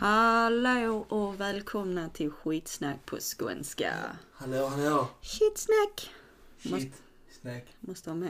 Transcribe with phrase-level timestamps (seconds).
[0.00, 3.94] Hallå och välkomna till skitsnack på skånska.
[4.32, 5.08] Hallå, hallå.
[5.22, 6.10] Skitsnack!
[6.58, 7.02] Shit.
[7.40, 7.64] Snack.
[7.80, 8.20] Måste vara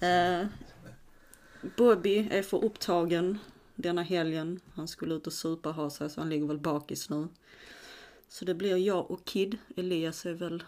[0.00, 0.40] med.
[0.40, 0.46] Eh,
[1.76, 3.38] Bobby är för upptagen
[3.74, 4.60] denna helgen.
[4.74, 7.28] Han skulle ut och supa ha sig så han ligger väl bakis nu.
[8.28, 9.58] Så det blir jag och Kid.
[9.76, 10.62] Elias är väl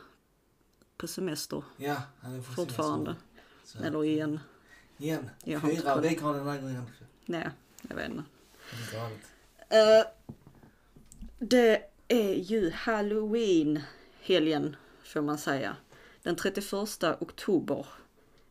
[0.97, 3.17] på semester Ja, han är på fortfarande.
[3.65, 4.41] Så- Eller igen.
[4.97, 5.31] Igen.
[5.45, 6.03] Jag har inte Fyra koll.
[6.03, 6.87] veckor den här gången.
[7.27, 7.51] Nej,
[7.89, 8.25] jag vet inte.
[8.91, 9.21] Det är galet.
[9.71, 10.07] Eh,
[11.39, 13.81] det är ju halloween
[14.21, 15.77] helgen får man säga.
[16.23, 16.73] Den 31
[17.21, 17.87] oktober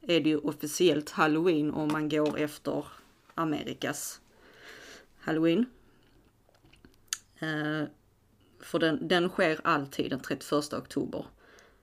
[0.01, 2.85] är det ju officiellt halloween om man går efter
[3.35, 4.21] Amerikas
[5.19, 5.65] halloween.
[7.43, 7.83] Uh,
[8.59, 11.25] för den, den sker alltid den 31 oktober.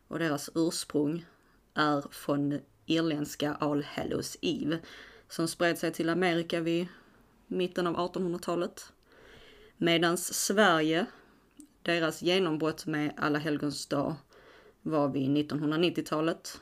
[0.09, 1.27] Och deras ursprung
[1.75, 4.79] är från irländska All Hallows Eve
[5.29, 6.87] som spred sig till Amerika vid
[7.47, 8.93] mitten av 1800-talet.
[9.79, 11.07] Medan Sverige,
[11.83, 14.15] deras genombrott med Alla helgons dag
[14.83, 16.61] var vid 1990-talet.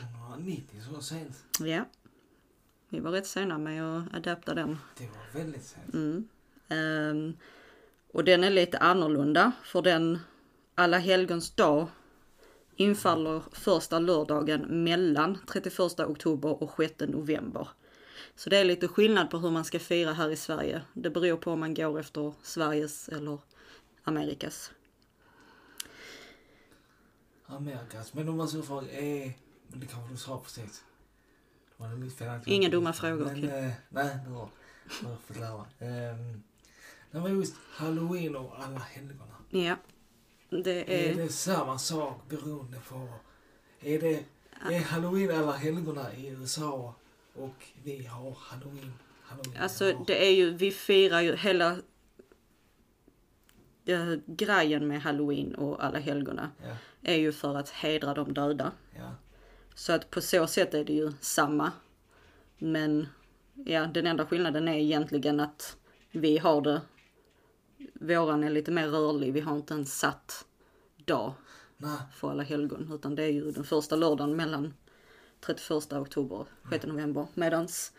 [0.00, 1.44] 190, så sent.
[1.60, 1.84] Ja.
[2.88, 4.78] Vi var rätt sena med att adapta den.
[4.98, 5.94] Det var väldigt sent.
[5.94, 6.28] Mm.
[6.68, 7.36] Ehm,
[8.12, 10.18] och den är lite annorlunda för den
[10.74, 11.88] Alla helgons dag
[12.76, 17.68] infaller första lördagen mellan 31 oktober och 6 november.
[18.36, 20.82] Så det är lite skillnad på hur man ska fira här i Sverige.
[20.92, 23.38] Det beror på om man går efter Sveriges eller
[24.04, 24.70] Amerikas.
[27.46, 28.14] Amerikas.
[28.14, 29.30] Men om man så frågar, eh,
[29.68, 30.84] men det kanske du sa precis.
[31.76, 32.52] Det var mitt felaktigt.
[32.52, 34.48] Inga dumma frågor, Men, eh, nej, det var
[35.02, 35.88] jag får lära mig.
[35.90, 36.42] Ehm,
[37.10, 39.36] Det var just halloween och alla helgona.
[39.50, 39.76] Ja.
[40.50, 41.14] Det Är är...
[41.14, 43.08] det samma sak beroende på...
[43.80, 44.24] Är det
[44.70, 46.94] är halloween alla helgona i USA
[47.34, 48.92] och vi har halloween?
[49.22, 51.76] halloween Alltså det är ju, vi firar ju hela
[53.84, 58.72] eh, grejen med halloween och alla helgona Ja, är ju för att hedra de döda.
[58.96, 59.10] ja.
[59.74, 61.72] Så att på så sätt är det ju samma.
[62.58, 63.06] Men
[63.54, 65.76] ja, den enda skillnaden är egentligen att
[66.10, 66.80] vi har det,
[67.94, 70.46] våran är lite mer rörlig, vi har inte en satt
[71.04, 71.32] dag
[71.76, 74.74] Nej, för alla helgon utan det är ju den första lördagen mellan
[75.46, 77.92] 31 oktober och 6 november medans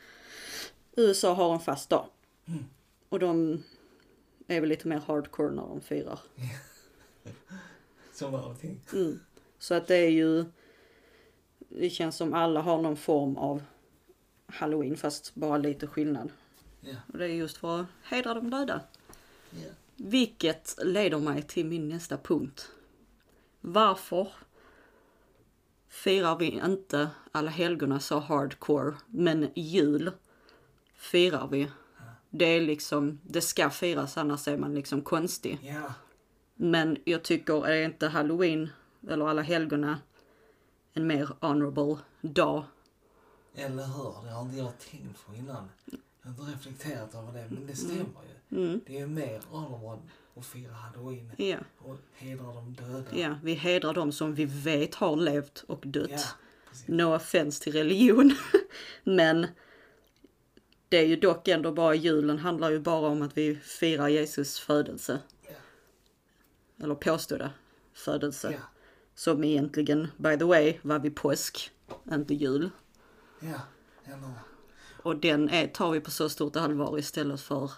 [0.96, 2.06] USA har en fast dag.
[2.46, 2.66] Mm.
[3.10, 3.64] Och de
[4.48, 6.20] är väl lite mer hardcore när de firar.
[8.14, 8.82] som allting.
[8.94, 9.20] Mm.
[9.60, 10.46] Så att det är ju,
[11.60, 13.64] det känns som alla har någon form av
[14.48, 16.32] halloween fast bara lite skillnad.
[16.82, 18.82] Ja, Och det är just för att hedra de döda.
[19.50, 19.70] ja.
[19.96, 22.70] Vilket leder mig till min nästa punkt.
[23.62, 24.28] Varför
[25.96, 30.12] firar vi inte alla helgona så hardcore, men jul
[30.96, 31.72] firar vi.
[32.30, 35.60] Det är liksom, det ska firas annars är man liksom konstig.
[35.62, 35.94] ja.
[36.56, 38.70] Men jag tycker, är inte halloween
[39.10, 40.00] eller alla helgona
[40.94, 42.64] en mer honorable dag?
[43.56, 44.26] Eller hur?
[44.26, 45.70] Det har inte jag tänkt på innan.
[46.22, 48.58] Jag har inte reflekterat över det, men det stämmer ju.
[48.58, 48.82] Mm.
[48.86, 50.02] Det är mer honorable
[50.36, 53.04] att fira halloween Ja, och hedra de döda.
[53.20, 56.10] ja, vi hedrar dem som vi vet har levt och dött.
[56.12, 56.20] Ja,
[56.70, 56.88] precis.
[56.88, 58.32] No offense till religion.
[59.04, 59.48] Men
[60.90, 64.60] det är ju dock ändå bara julen handlar ju bara om att vi firar Jesus
[64.60, 65.20] födelse.
[65.48, 65.56] Ja.
[66.84, 67.52] Eller påstådda
[67.94, 68.52] födelse.
[68.52, 68.60] Ja,
[69.16, 71.72] Som egentligen, by the way, var vid påsk,
[72.12, 72.70] inte jul.
[73.40, 73.60] ja,
[75.04, 77.72] Och den är, tar vi på så stort allvar istället för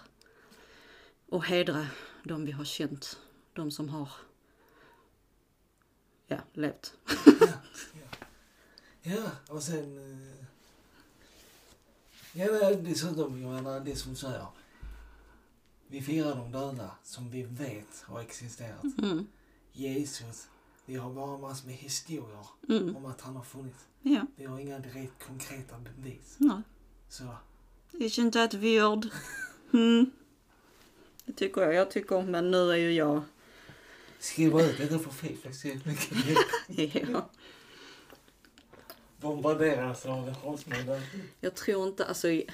[1.32, 1.86] att hedra
[2.28, 3.18] de vi har känt.
[3.52, 4.08] De som har
[6.26, 6.94] ja, levt.
[7.40, 7.46] Ja,
[7.92, 8.10] ja.
[9.02, 9.98] ja och sen...
[9.98, 10.44] eh,
[12.32, 14.46] Ja, det- dessutom, jag menar, det som du säger.
[15.86, 18.84] Vi firar de döda som vi vet har existerat.
[19.02, 19.26] Mm.
[19.72, 20.48] Jesus,
[20.86, 22.96] vi har bara massor med historier Mm.
[22.96, 23.86] om att han har funnits.
[24.02, 26.34] Ja, Vi har inga direkt konkreta bevis.
[26.38, 26.62] nej.
[27.08, 27.36] Så,
[27.92, 29.08] Isn't that weird?
[29.72, 30.10] Mm.
[31.28, 31.74] Det tycker jag.
[31.74, 33.22] Jag tycker, men nu är ju jag...
[34.18, 37.30] skriva ut detta på Facebook så mycket Ja.
[39.20, 41.22] bombarderas av hatmeddelanden.
[41.40, 42.46] Jag tror inte, alltså i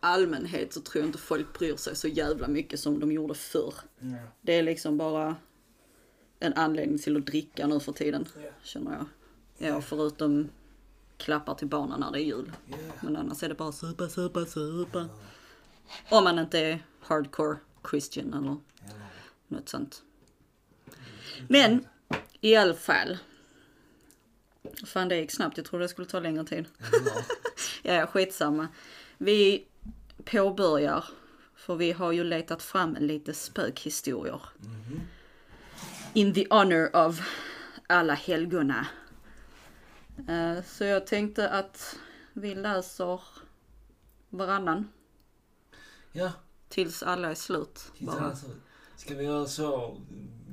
[0.00, 3.74] allmänhet så tror jag inte folk bryr sig så jävla mycket som de gjorde förr.
[3.98, 4.16] Ja.
[4.40, 5.36] Det är liksom bara
[6.38, 8.50] en anledning till att dricka nu för tiden, Ja.
[8.62, 9.06] känner jag.
[9.68, 10.48] Ja, förutom
[11.16, 12.52] klappar till barnen när det är jul.
[12.66, 12.76] Ja.
[13.00, 15.08] Men annars är det bara supa, supa, supa.
[16.08, 17.58] Om man inte är hardcore
[17.90, 18.56] Christian eller
[19.48, 20.02] något sånt.
[21.48, 21.86] Men
[22.40, 23.18] i alla fall.
[24.86, 26.66] Fan det gick snabbt, jag trodde det skulle ta längre tid.
[27.82, 28.68] Ja, ja, skitsamma.
[29.18, 29.66] Vi
[30.24, 31.04] påbörjar
[31.56, 34.42] För vi har ju letat fram lite spökhistorier.
[36.14, 37.20] In the honor of
[37.86, 38.86] alla helgona.
[40.28, 41.96] Eh, Så jag tänkte att
[42.32, 43.20] vi läser
[44.28, 44.88] varannan
[46.12, 46.32] Ja,
[46.68, 47.92] tills alla är slut.
[47.98, 48.36] Bara.
[48.96, 49.96] Ska vi göra så?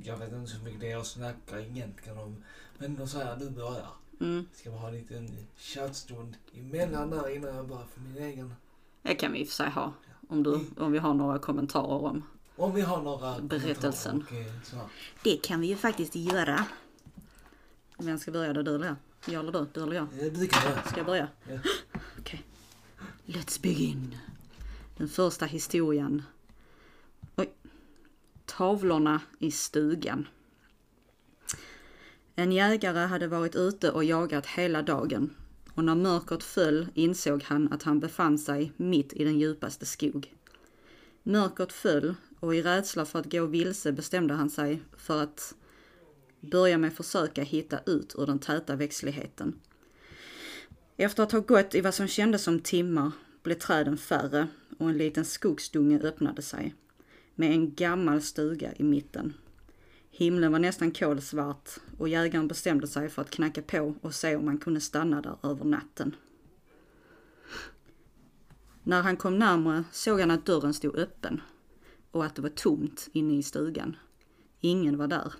[0.04, 2.44] Jag vet inte så mycket det jag snackar egentligen om.
[2.78, 3.88] Men då säger jag du börjar.
[4.20, 4.46] Mm.
[4.54, 8.54] Ska vi ha en liten chattstund emellan där innan jag börjar för min egen?
[9.02, 9.92] Det kan vi i och för sig ha.
[10.28, 12.24] Om, du, om vi har några kommentarer om.
[12.56, 14.24] Om vi har några Berättelsen.
[14.72, 14.90] och.
[15.22, 16.64] Det kan vi ju faktiskt göra.
[17.98, 18.62] Vem ska börja då?
[18.62, 18.96] Du eller jag?
[19.26, 19.66] Jag eller du?
[19.72, 20.08] Du eller jag?
[20.34, 20.82] Du kan göra.
[20.82, 21.28] Ska jag börja?
[21.48, 21.58] Ja.
[22.18, 22.42] Okej.
[23.26, 24.16] Let's begin.
[24.98, 26.22] Den första historien.
[27.36, 27.52] Oj.
[28.44, 30.28] Tavlorna i stugan.
[32.34, 35.34] En jägare hade varit ute och jagat hela dagen
[35.74, 40.34] och när mörkret föll insåg han att han befann sig mitt i den djupaste skog.
[41.22, 45.54] Mörkret föll och i rädsla för att gå vilse bestämde han sig för att
[46.40, 49.60] börja med att försöka hitta ut ur den täta växtligheten.
[50.96, 53.12] Efter att ha gått i vad som kändes som timmar
[53.42, 54.48] blev träden färre
[54.78, 56.74] och en liten skogsdunge öppnade sig
[57.34, 59.34] med en gammal stuga i mitten.
[60.10, 64.48] Himlen var nästan kolsvart och jägaren bestämde sig för att knacka på och se om
[64.48, 66.16] han kunde stanna där över natten.
[68.82, 71.40] När han kom närmare såg han att dörren stod öppen
[72.10, 73.96] och att det var tomt inne i stugan.
[74.60, 75.32] Ingen var där.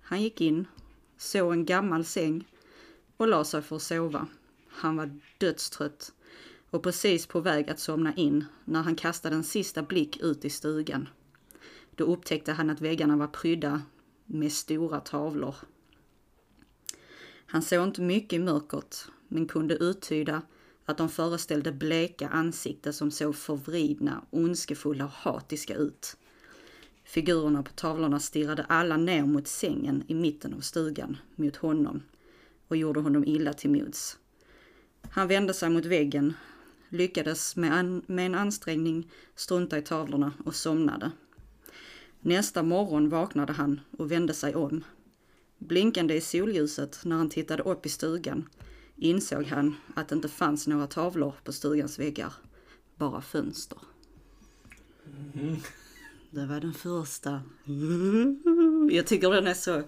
[0.00, 0.66] Han gick in,
[1.16, 2.48] såg en gammal säng
[3.16, 4.26] och la sig för att sova.
[4.68, 6.12] Han var dödstrött
[6.74, 10.50] och precis på väg att somna in när han kastade en sista blick ut i
[10.50, 11.08] stugan.
[11.94, 13.82] Då upptäckte han att väggarna var prydda
[14.24, 15.56] med stora tavlor.
[17.46, 20.42] Han såg inte mycket i mörkret, men kunde uttyda
[20.84, 26.16] att de föreställde bleka ansikten som såg förvridna, ondskefulla och hatiska ut.
[27.04, 32.02] Figurerna på tavlorna stirrade alla ner mot sängen i mitten av stugan, mot honom,
[32.68, 34.18] och gjorde honom illa till mods.
[35.10, 36.34] Han vände sig mot väggen,
[36.94, 41.10] lyckades med, an- med en ansträngning strunta i tavlorna och somnade.
[42.20, 44.84] Nästa morgon vaknade han och vände sig om.
[45.58, 48.48] Blinkande i solljuset när han tittade upp i stugan
[48.96, 52.32] insåg han att det inte fanns några tavlor på stugans väggar,
[52.96, 53.78] bara fönster.
[56.30, 57.42] Det var den första.
[58.90, 59.82] Jag tycker den är så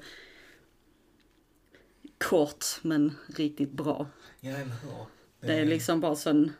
[2.19, 4.07] kort men riktigt bra.
[4.41, 5.07] Ja, eller hur?
[5.41, 6.53] Det är liksom bara sån,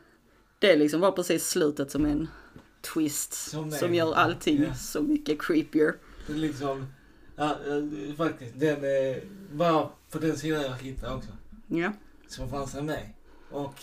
[0.59, 2.27] det är liksom bara precis slutet som en
[2.93, 4.73] twist Som som, gör allting ja.
[4.73, 5.95] så mycket creepier.
[6.27, 6.87] Det är liksom...
[7.35, 7.57] Ja,
[8.17, 8.59] faktiskt.
[8.59, 8.81] Den
[9.51, 11.29] var på den sidan jag hittade också.
[11.67, 11.91] Ja,
[12.27, 13.09] Som fanns den med.
[13.51, 13.81] Och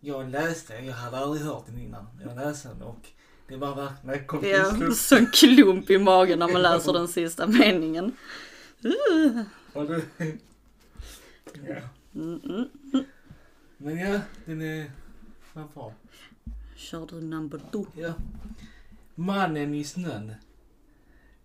[0.00, 2.06] jag läste, jag hade aldrig hört den innan.
[2.24, 3.08] Jag läste den och
[3.48, 4.96] det var verkligen, när jag kom ja slut.
[4.96, 8.16] sån klump i magen när man läser den sista meningen.
[8.84, 9.42] Uh.
[9.72, 10.02] Och det,
[11.68, 11.76] ja.
[12.14, 13.04] Mm, mm.
[13.76, 14.90] Men ja, den är...
[16.76, 17.86] Kör du number two?
[17.96, 18.14] Ja.
[19.14, 20.34] Mannen i snön.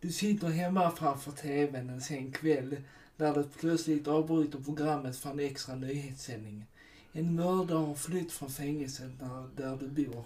[0.01, 2.77] Du sitter hemma framför TVn en sen kväll
[3.17, 6.65] när du plötsligt avbryter programmet för en extra nyhetssändning.
[7.11, 10.23] En mördare har flytt från fängelset där, där du bor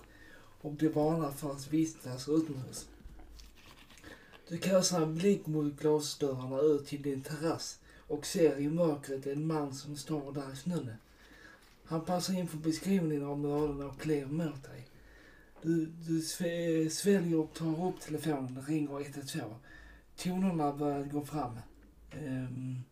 [0.61, 2.87] och det varnar för att vistas utomhus.
[4.47, 9.47] Du kastar en blick mot glasdörrarna ut till din terrass och ser i mörkret en
[9.47, 10.89] man som står där i snön.
[11.85, 14.87] Han passar in för beskrivningen av mördaren och ler mot dig.
[15.61, 16.21] Du, du
[16.89, 19.53] sväljer och tar upp telefonen ringer 112.
[20.15, 21.59] Tonerna börjar gå fram.
[22.11, 22.83] Ehm,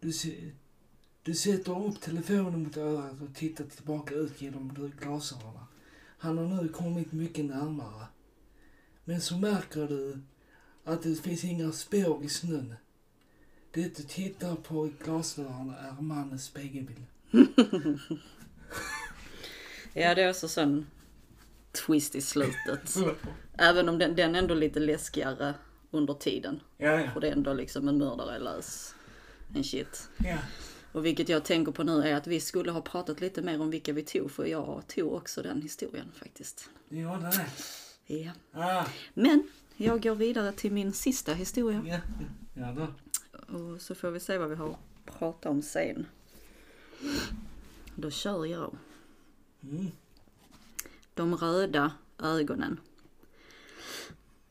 [0.00, 0.12] du,
[1.22, 5.64] du sätter upp telefonen mot örat och tittar tillbaka ut genom glasögonen.
[6.18, 8.06] Han har nu kommit mycket närmare.
[9.04, 10.18] Men så märker du
[10.84, 12.74] att det finns inga spår i snön.
[13.70, 17.06] Det du tittar på i glasdörrarna är mannens spegelbild.
[19.92, 20.86] Ja, det är också sån
[21.86, 22.94] twist i slutet.
[23.58, 25.54] Även om den, den är ändå lite läskigare
[25.90, 26.60] under tiden.
[26.76, 27.10] Ja, ja.
[27.10, 28.94] För det är ändå liksom en mördare lös
[29.54, 30.08] en shit.
[30.18, 30.38] ja.
[30.92, 33.70] Och vilket jag tänker på nu är att vi skulle ha pratat lite mer om
[33.70, 36.70] vilka vi tog, för jag tog också den historien faktiskt.
[36.88, 37.46] Du gjorde det?
[38.14, 38.32] Ja.
[38.52, 38.84] Ah,
[39.14, 41.82] Men jag går vidare till min sista historia.
[41.86, 41.98] ja.
[42.54, 42.86] Ja då.
[43.58, 46.06] Och så får vi se vad vi har att prata om sen.
[47.94, 48.76] Då kör jag.
[49.62, 49.86] Mm.
[51.14, 52.80] De röda ögonen.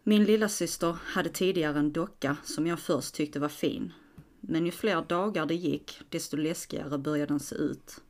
[0.04, 3.94] Min lilla syster hade tidigare en docka som jag först tyckte var fin.
[4.40, 8.02] Men ju fler dagar det gick, desto läskigare började den se ut.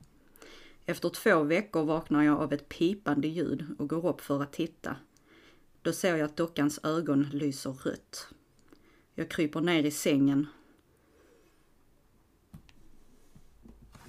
[0.85, 4.95] Efter två veckor vaknar jag av ett pipande ljud och går upp för att titta.
[5.81, 8.27] Då ser jag att dockans ögon lyser rött.
[9.15, 10.47] Jag kryper ner i sängen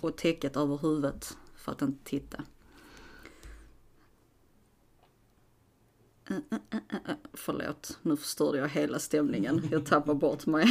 [0.00, 2.44] och täcket över huvudet för att inte titta.
[6.30, 6.78] Äh, äh,
[7.08, 9.68] äh, Förlåt, nu förstörde jag hela stämningen.
[9.70, 10.66] Jag tappar bort mig.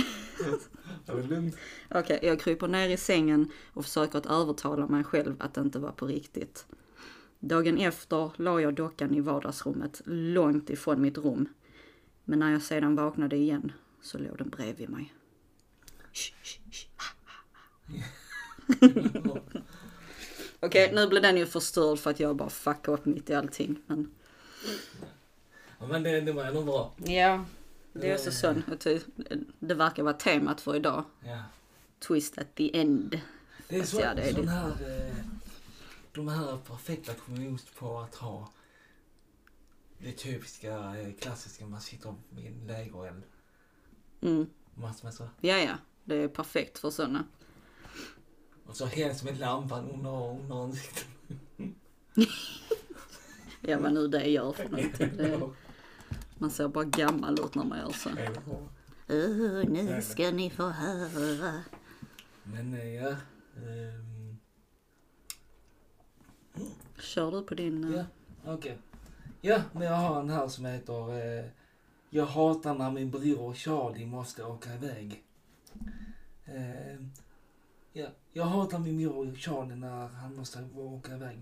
[1.90, 5.80] Okej, jag kryper ner i sängen och försöker att övertala mig själv att det inte
[5.80, 6.66] var på riktigt.
[7.40, 11.50] Dagen efter la jag dockan i vardagsrummet, långt ifrån mitt rum.
[12.26, 13.72] Men när jag sedan vaknade igen
[14.02, 15.14] så låg den bredvid mig.
[16.14, 16.90] Shh, shh, shh.
[20.60, 23.82] Okej, nu blev den ju förstörd för att jag bara fuckade upp mitt i allting.
[23.88, 24.12] Men
[25.80, 26.94] Ja, men det, det var ändå bra.
[27.06, 27.46] ja,
[27.94, 28.64] det är också sån.
[28.70, 29.00] jag tror
[29.60, 31.04] Det verkar vara temat för idag.
[31.26, 31.44] Ja.
[32.00, 33.20] Twist at the end.
[33.68, 34.52] Det är så, ja, det är sån det.
[34.52, 35.16] här, eh,
[36.14, 38.50] de här perfekta kommer just på att ha
[39.98, 43.24] det typiska eh, klassiska man sitter med en lägereld.
[44.22, 44.50] Mm.
[44.76, 45.24] Massor med så.
[45.42, 45.74] Ja, ja.
[46.04, 47.24] Det är perfekt för såna.
[48.70, 51.06] Och så helst med lampan under, under ansiktet.
[53.62, 55.10] Ja, vad nu det gör för någonting.
[55.18, 55.50] Det,
[56.38, 58.10] man ser bara gammal ut när man gör så.
[59.14, 61.64] Uh, nu ska ni få höra.
[62.44, 63.16] Men eh, ja.
[63.56, 64.38] ehm,
[67.00, 67.84] Kör du på din...
[67.94, 68.06] eh,
[68.46, 68.78] Ja, okej.
[69.42, 71.46] Ja, men jag har en här som heter eh,
[72.10, 75.24] Jag hatar när min bror Charlie måste åka iväg.
[76.46, 77.00] Eh,
[78.00, 81.40] ja, jag hatar min bror Charlie när han måste åka iväg.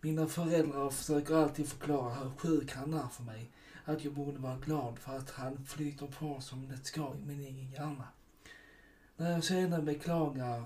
[0.00, 3.50] Mina föräldrar försöker alltid förklara hur sjuk han är för mig.
[3.84, 7.40] Att jag borde vara glad för att han flyter på som det ska i min
[7.40, 8.08] egen hjärna.
[9.16, 10.64] När jag sedan beklagar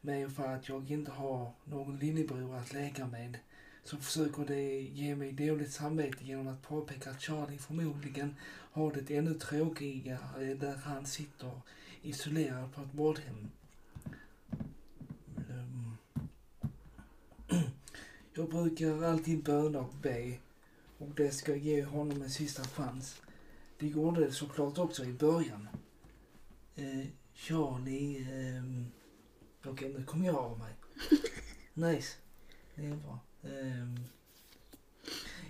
[0.00, 3.38] mig för att jag inte har någon lillebror att leka med
[3.84, 8.36] så försöker de ge mig dåligt samvete genom att påpeka att Charlie förmodligen
[8.72, 11.60] har det ännu tråkigare där han sitter
[12.02, 13.50] isolerad på ett vårdhem.
[18.36, 20.38] Jag brukar alltid böna och be
[20.98, 23.22] och det ska ge honom en sista chans.
[23.78, 25.68] Det gjorde det såklart också i början.
[26.74, 28.28] Eh, Charlie...
[28.32, 28.86] ehm,
[29.66, 30.74] Okej, nu kommer jag av mig.
[31.74, 32.16] Nice.
[32.74, 33.18] Det är bra.
[33.42, 34.00] Ehm.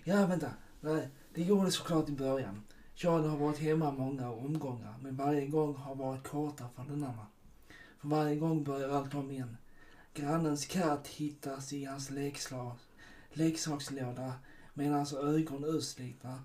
[0.05, 0.51] Ja, vänta.
[0.81, 2.63] Nej, det gjorde det såklart i början.
[2.95, 7.27] Charlie har varit hemma många omgångar, men varje gång har varit korta för den andra.
[7.99, 9.57] För varje gång börjar allt om igen.
[10.17, 12.77] Grannens katt hittas i hans lekslag,
[13.33, 14.35] leksakslåda
[14.75, 16.43] med hans ögon utslitna.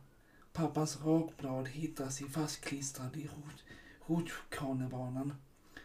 [0.54, 3.30] Pappas rakblad hittas i fastklistrad i
[4.08, 5.34] rutschkanebanan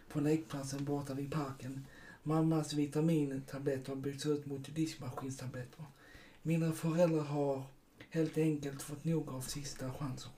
[0.08, 1.86] på lekplatsen borta vid parken.
[2.22, 5.84] Mammas vitamintabletter har bytts ut mot diskmaskinstabletter.
[6.42, 7.62] Mina föräldrar har
[8.10, 10.30] helt enkelt fått nog av sista chanser.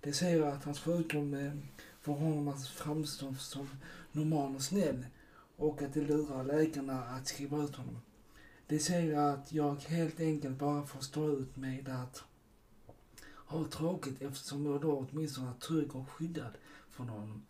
[0.00, 1.62] De säger att hans sjukdom
[2.00, 3.68] får honom att framstå som
[4.12, 5.04] normal och snäll
[5.62, 8.00] och att de lurar läkarna att skriva ut honom.
[8.66, 12.24] De säger att jag helt enkelt bara får stå ut med att
[13.46, 16.52] ha tråkigt eftersom jag då åtminstone är trygg och skyddad
[16.90, 17.42] från honom.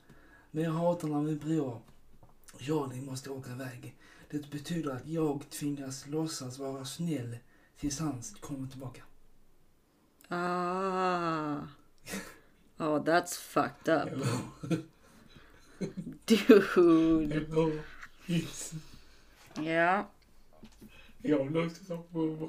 [0.51, 1.81] Men jag hatar när min bror
[2.59, 3.97] Charlie måste åka iväg.
[4.31, 7.37] Det betyder att jag tvingas låtsas vara snäll
[7.77, 9.03] tills han kommer tillbaka.
[10.29, 11.57] Ah.
[12.79, 14.27] Oh, that's fucked up.
[16.27, 17.83] Dude.
[18.27, 18.73] Yes.
[19.55, 20.09] Ja,
[21.23, 22.49] Jag vill också så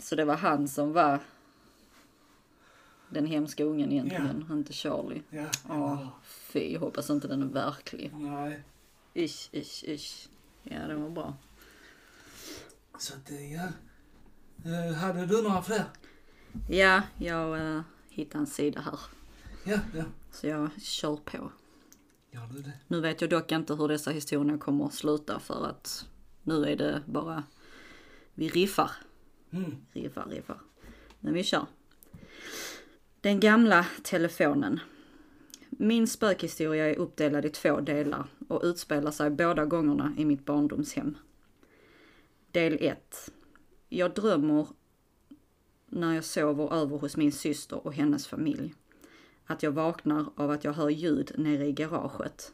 [0.00, 1.20] så det var han som var
[3.10, 5.22] den hemska ungen egentligen, inte Charlie.
[5.30, 5.46] Ja.
[5.68, 8.10] Ja, fy, hoppas inte den är verklig.
[8.14, 8.62] Nej.
[9.14, 10.28] Ish, ish, ish.
[10.62, 11.34] Ja, det var bra.
[12.98, 13.68] Så att, eh, ja.
[14.64, 15.84] Eh, hade du några fler?
[16.68, 19.00] Ja, jag uh, hittade en sida här.
[19.64, 20.04] Ja, ja.
[20.30, 21.50] Så jag kör på.
[22.34, 22.72] Gör du det?
[22.88, 26.08] Nu vet jag dock inte hur dessa historier kommer att sluta för att
[26.42, 27.44] nu är det bara,
[28.34, 28.90] vi riffar,
[29.50, 29.76] Mm.
[29.92, 30.60] riffar, riffar.
[31.20, 31.66] Men vi kör.
[33.20, 34.80] Den gamla telefonen.
[35.70, 41.16] Min spökhistoria är uppdelad i två delar och utspelar sig båda gångerna i mitt barndomshem.
[42.50, 43.30] Del 1.
[43.88, 44.66] Jag drömmer
[45.86, 48.74] när jag sover över hos min syster och hennes familj.
[49.52, 52.52] Att jag vaknar av att jag hör ljud nere i garaget.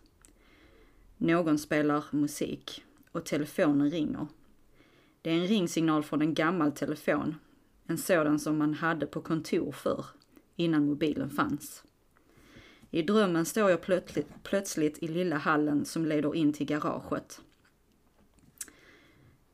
[1.17, 4.27] Någon spelar musik och telefonen ringer.
[5.23, 7.35] Det är en ringsignal från en gammal telefon.
[7.87, 10.07] En sådan som man hade på kontor förr,
[10.57, 11.85] innan mobilen fanns.
[12.91, 17.41] I drömmen står jag plötsligt, plötsligt i lilla hallen som leder in till garaget.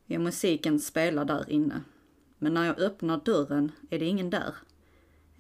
[0.07, 1.81] Ja, musiken spelar där inne.
[2.39, 4.55] Men när jag öppnar dörren är det ingen där.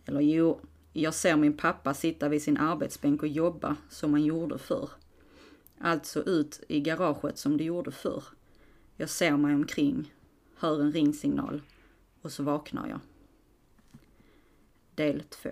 [0.04, 0.60] Eller jo,
[0.96, 4.90] jag ser min pappa sitta vid sin arbetsbänk och jobba som man gjorde förr.
[5.78, 8.24] alltså ut i garaget som det gjorde förr.
[8.96, 10.14] Jag ser mig omkring,
[10.56, 11.62] hör en ringsignal
[12.22, 13.00] och så vaknar jag.
[14.94, 15.50] Del 2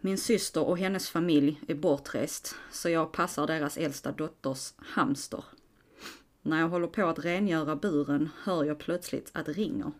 [0.00, 5.44] Min syster och hennes familj är bortrest så jag passar deras äldsta dotters hamster.
[6.42, 9.92] När jag håller på att rengöra buren hör jag plötsligt att det ringer.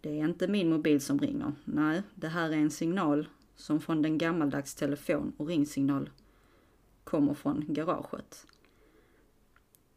[0.00, 1.52] Det är inte min mobil som ringer.
[1.64, 6.10] Nej, det här är en signal som från den gammaldags telefon och ringsignal
[7.04, 8.46] kommer från garaget.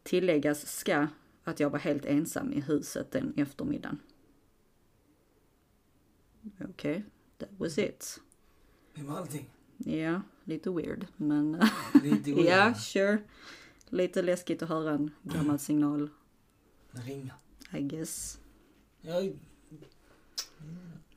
[0.02, 1.06] Tilläggas ska
[1.44, 3.98] att jag var helt ensam i huset den eftermiddagen.
[6.60, 7.02] Okej, okay,
[7.38, 8.20] that was it.
[8.94, 9.50] Det var allting.
[9.76, 11.62] Ja, lite weird, men...
[12.02, 13.18] Lite ja, sure.
[13.88, 16.10] Lite läskigt att höra en gammal signal,
[16.90, 17.34] ringer.
[17.72, 18.40] I guess.
[19.00, 19.38] Jag...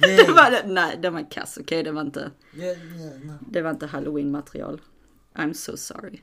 [0.00, 2.30] det var nej, den var kass, okej, det var inte,
[3.50, 4.80] det, var inte halloween-material.
[5.34, 6.20] I'm so sorry.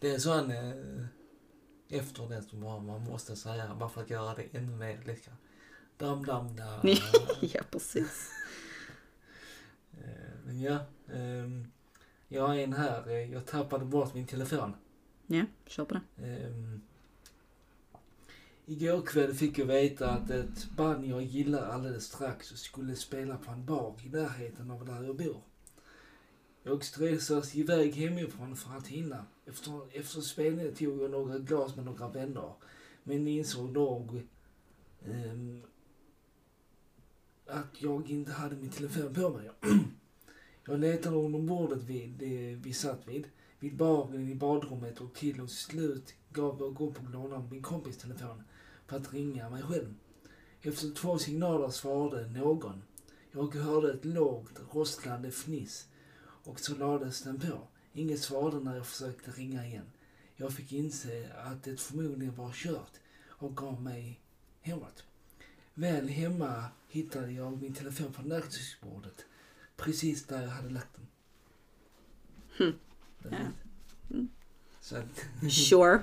[0.00, 0.74] det är sån eh,
[1.88, 5.34] efter det som bara man måste säga bara för att göra det ännu mer läskert.
[5.96, 6.80] Dam, dam, dam.
[7.40, 8.30] ja, precis.
[9.98, 10.78] Eh, Men ja,
[11.12, 11.66] ehm,
[12.28, 13.10] jag har en här.
[13.10, 14.74] Jag tappade bort min telefon.
[15.26, 16.26] Ja, kör på det.
[16.26, 16.82] Ehm,
[18.66, 23.50] Igår kväll fick jag veta att ett band jag gillar alldeles strax skulle spela på
[23.50, 25.40] en bar i närheten av där jag bor.
[26.62, 29.26] Jag stressas iväg hemifrån för att hinna.
[29.46, 32.52] Efter, efter spelningen tog jag några glas med några vänner.
[33.02, 34.22] Men insåg nog
[35.06, 35.62] um,
[37.46, 39.50] att jag inte hade min telefon på mig.
[40.66, 43.26] jag letade under bordet vid, det vi satt vid,
[43.58, 47.96] vid baren i badrummet och till och slut gav jag upp och lånade min kompis
[47.96, 48.42] telefon
[48.86, 49.94] för att ringa mig själv.
[50.62, 52.82] Efter två signaler svarade någon.
[53.32, 55.88] Jag hörde ett lågt rostlande fniss
[56.20, 57.68] och så lades den på.
[57.92, 59.86] Inget svarade när jag försökte ringa igen.
[60.36, 62.92] Jag fick inse att det förmodligen var kört
[63.26, 64.20] och gav mig
[64.60, 65.04] hemåt.
[65.74, 69.24] Väl hemma hittade jag min telefon på nattduksbordet.
[69.76, 71.06] Precis där jag hade lagt den.
[72.56, 72.78] Hmm.
[73.22, 73.36] Ja.
[74.10, 74.28] Mm.
[74.80, 76.02] Så att, Sure.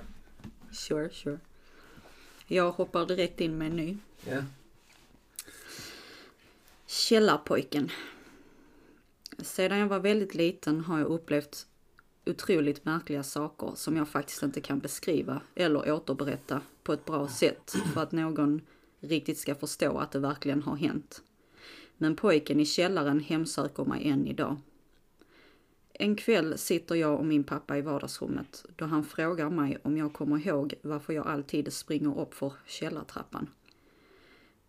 [0.71, 1.39] Sure, sure.
[2.53, 3.97] Jag hoppar direkt in med en ny.
[4.29, 4.43] ja.
[6.85, 7.91] Källarpojken.
[9.37, 11.67] Sedan jag var väldigt liten har jag upplevt
[12.25, 17.75] otroligt märkliga saker som jag faktiskt inte kan beskriva eller återberätta på ett bra sätt
[17.93, 18.61] för att någon
[18.99, 21.21] riktigt ska förstå att det verkligen har hänt.
[21.97, 24.57] Men pojken i källaren hemsöker mig än idag.
[26.01, 30.13] En kväll sitter jag och min pappa i vardagsrummet då han frågar mig om jag
[30.13, 33.49] kommer ihåg varför jag alltid springer upp för källartrappan.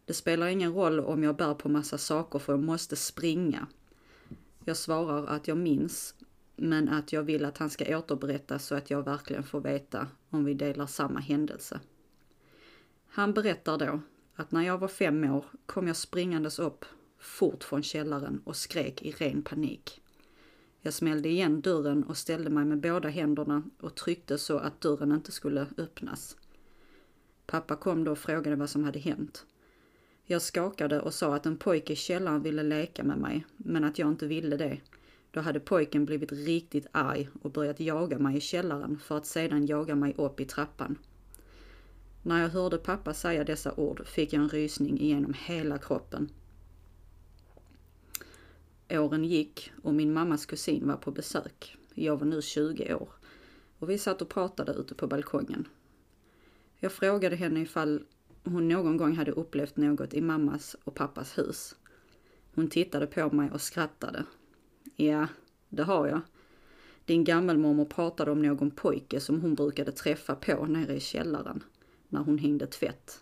[0.04, 3.66] Det spelar ingen roll om jag bär på massa saker för jag måste springa.
[4.64, 6.14] Jag svarar att jag minns,
[6.56, 10.44] men att jag vill att han ska återberätta så att jag verkligen får veta om
[10.44, 11.80] vi delar samma händelse.
[13.06, 14.00] Han berättar då
[14.34, 16.84] att när jag var fem år kom jag springandes upp
[17.18, 20.01] fort från källaren och skrek i ren panik.
[20.84, 25.12] Jag smällde igen dörren och ställde mig med båda händerna och tryckte så att dörren
[25.12, 26.36] inte skulle öppnas.
[27.46, 29.46] Pappa kom då och frågade vad som hade hänt.
[30.24, 33.98] Jag skakade och sa att en pojke i källaren ville leka med mig, men att
[33.98, 34.78] jag inte ville det.
[35.30, 39.66] Då hade pojken blivit riktigt arg och börjat jaga mig i källaren för att sedan
[39.66, 40.98] jaga mig upp i trappan.
[42.22, 46.28] När jag hörde pappa säga dessa ord fick jag en rysning genom hela kroppen.
[48.92, 51.76] Åren gick och min mammas kusin var på besök.
[51.94, 53.08] Jag var nu 20 år
[53.78, 55.68] och vi satt och pratade ute på balkongen.
[56.78, 58.04] Jag frågade henne ifall
[58.44, 61.74] hon någon gång hade upplevt något i mammas och pappas hus.
[62.54, 64.24] Hon tittade på mig och skrattade.
[64.96, 65.28] Ja,
[65.68, 66.20] det har jag.
[67.04, 71.64] Din gammelmormor pratade om någon pojke som hon brukade träffa på nere i källaren
[72.08, 73.20] när hon hängde tvätt.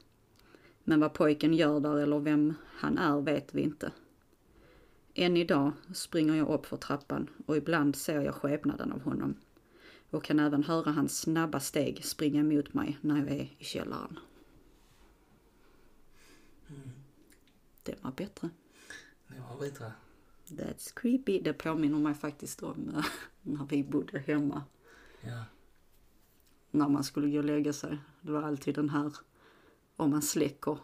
[0.85, 3.93] Men vad pojken gör där eller vem han är vet vi inte.
[5.15, 9.35] Än idag springer jag upp för trappan och ibland ser jag skepnaden av honom
[10.11, 14.19] och kan även höra hans snabba steg springa mot mig när jag är i källaren.
[17.83, 18.51] Det var bättre.
[19.29, 19.93] Det var bättre.
[20.47, 21.41] That's creepy.
[21.41, 23.05] Det påminner mig faktiskt om eh,
[23.43, 24.63] när vi bodde hemma.
[25.21, 25.45] Ja.
[26.71, 27.99] När man skulle gå och lägga sig.
[28.21, 29.13] Det var alltid den här,
[29.97, 30.79] om man släcker,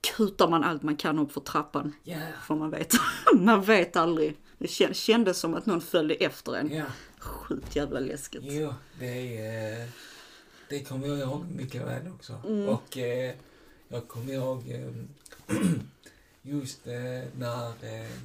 [0.00, 1.92] kutar man allt man kan upp för trappan.
[2.04, 2.18] Ja.
[2.46, 2.94] För man vet,
[3.34, 4.36] man vet aldrig.
[4.58, 6.74] Det kän- kändes som att någon följde efter en.
[6.74, 6.84] Ja.
[7.18, 8.42] Sjukt jävla läskigt.
[8.44, 9.80] Jo, det är...
[9.82, 9.88] eh,
[10.68, 12.42] Det kommer jag ihåg mycket väl också.
[12.46, 12.68] Mm.
[12.68, 13.34] Och eh,
[13.88, 14.92] jag kommer ihåg eh,
[16.42, 16.92] just eh,
[17.38, 17.72] när,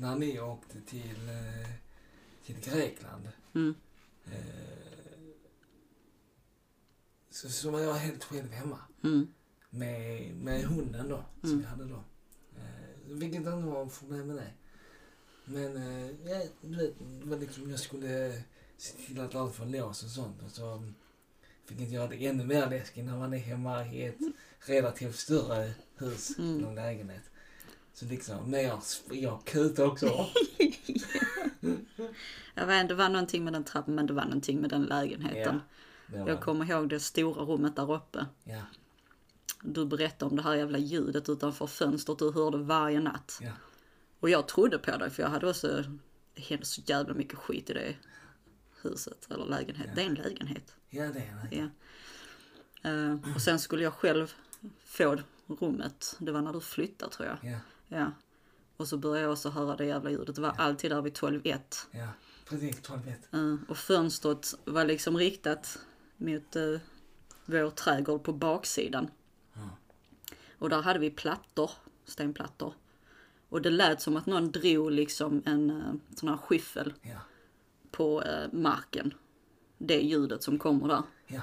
[0.02, 1.30] när ni åkte till,
[2.46, 3.30] till Grekland.
[3.56, 3.76] Mm.
[7.30, 9.28] Så, så var jag helt själv hemma Mm.
[9.76, 11.62] Med, med hunden då, som Mm.
[11.62, 12.04] vi hade då.
[12.58, 14.52] Eh, vilket inte var problem med det.
[15.46, 18.42] Men eh, ja, du vet, var liksom, jag skulle
[18.78, 20.42] se till att allt var låst och sånt.
[20.46, 20.84] Och så
[21.66, 24.18] fick inte göra det ännu mer läskigt när man är hemma i ett
[24.60, 26.58] relativt större hus, Mm.
[26.58, 27.24] någon lägenhet.
[27.94, 30.26] Så liksom, men jag, jag kutade också.
[32.56, 34.84] Jag vet inte, det var någonting med den trappan men det var någonting med den
[34.84, 35.62] lägenheten.
[36.08, 38.26] Var- Jag kommer ihåg det stora rummet där uppe.
[38.44, 38.62] Ja,
[39.65, 43.39] Du berättade om det här jävla ljudet utanför fönstret du hörde varje natt.
[43.41, 43.51] ja,
[44.19, 45.84] Och jag trodde på dig för jag hade också,
[46.34, 47.95] det hände så jävla mycket skit i det
[48.82, 49.88] huset eller lägenhet.
[49.88, 49.95] Ja.
[49.95, 50.75] Det är en lägenhet.
[50.89, 51.56] ja det är det.
[51.56, 51.69] Ja.
[52.89, 54.34] Eh, och sen skulle jag själv
[54.86, 56.15] få rummet.
[56.19, 57.51] Det var när du flyttade tror jag.
[57.51, 58.12] Ja, Ja.
[58.78, 60.36] Och så började jag också höra det jävla ljudet.
[60.36, 61.60] Det var alltid där vid 12.1.
[61.91, 62.08] ja.
[62.49, 63.34] Precis, 12 vet.
[63.34, 65.80] Uh, och fönstret var liksom riktat
[66.17, 66.80] mot uh,
[67.45, 69.08] vår trädgård på baksidan.
[70.60, 71.72] Och där hade vi plattor,
[72.06, 72.74] stenplattor.
[73.50, 77.18] Och det lät som att någon drog liksom en uh, sån här skyffel Ja,
[77.91, 79.13] på uh, marken.
[79.78, 81.04] Det ljudet som kommer där.
[81.28, 81.41] ja,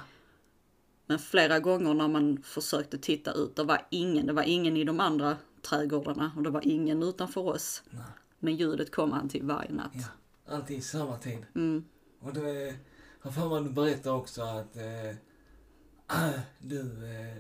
[1.07, 4.85] Men flera gånger när man försökte titta ut, det var ingen, det var ingen i
[4.85, 7.83] de andra trädgårdarna och det var ingen utanför oss.
[7.91, 8.03] nej,
[8.39, 9.93] Men ljudet kom alltid varje natt.
[9.95, 10.55] ja.
[10.55, 11.47] Alltid i samma tid.
[11.55, 11.85] Mm,
[12.21, 12.75] Och det
[13.21, 15.17] har för du berättade också att eh,
[16.59, 17.37] du, eh,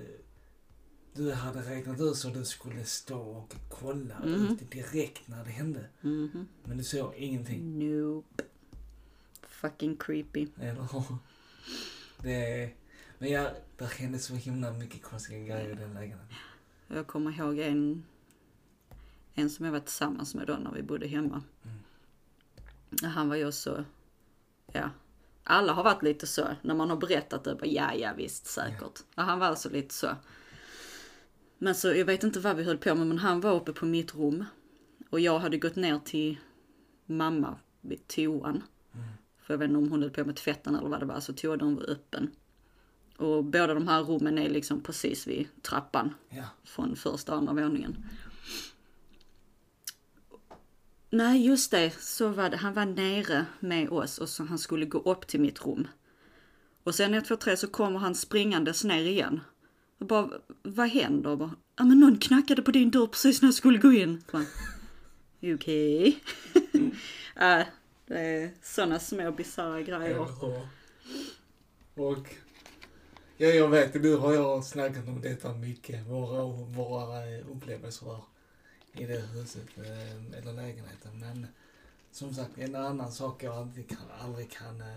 [1.15, 4.47] du hade räknat ut så du skulle stå och kolla Mhm.
[4.47, 5.87] ut direkt när det hände.
[6.01, 6.49] mhm.
[6.65, 7.79] Men du såg ingenting.
[7.79, 8.45] Nope.
[9.43, 10.49] Fucking creepy.
[10.61, 11.17] Eller hur?
[12.23, 12.71] Det,
[13.19, 16.27] men ja, det hände så himla mycket konstiga grejer i den lägenheten.
[16.89, 18.05] Jag kommer ihåg en,
[19.35, 21.43] en som jag var tillsammans med då när vi bodde hemma.
[21.65, 23.11] Mm.
[23.13, 23.85] Han var ju också,
[24.73, 24.91] ja,
[25.45, 27.55] alla har varit lite så när man har berättat det.
[27.55, 29.03] Bara, ja, ja visst, säkert.
[29.15, 30.17] Och han var alltså lite så.
[31.63, 33.87] Men så, jag vet inte vad vi höll på med, men han var uppe på
[33.87, 34.45] mitt rum.
[35.11, 36.39] Och jag hade gått ner till
[37.07, 38.63] mamma vid toan.
[38.95, 39.07] Mm.
[39.43, 41.33] För jag vet inte om hon höll på med tvätten eller vad det var, så
[41.33, 42.31] toan var öppen.
[43.17, 47.53] Och båda de här rummen är liksom precis vid trappan Ja, från första och andra
[47.53, 47.97] våningen.
[51.11, 51.91] Nej, just det.
[51.99, 52.57] Så var det.
[52.57, 55.89] Han var nere med oss och så han skulle gå upp till mitt rum.
[56.85, 59.41] Och sen ett, två, tre så kommer han springandes ner igen.
[60.03, 60.31] Och bara,
[60.63, 61.31] vad händer?
[61.31, 64.23] Och bara, ja men någon knackade på din dörr precis när jag skulle gå in.
[64.29, 64.47] Okej.
[65.41, 65.55] Okay.
[65.55, 66.21] Okej.
[67.37, 67.67] äh,
[68.07, 70.17] det är sådana små bisarra grejer.
[70.17, 70.69] Ja.
[71.95, 72.35] Och
[73.37, 78.17] ja, jag vet, nu har jag snackat om detta mycket, våra, våra upplevelser
[78.93, 81.19] i det huset, eh, eller lägenheten.
[81.21, 81.47] Men
[82.13, 84.97] som sagt, en annan sak jag aldrig kan, aldrig kan eh,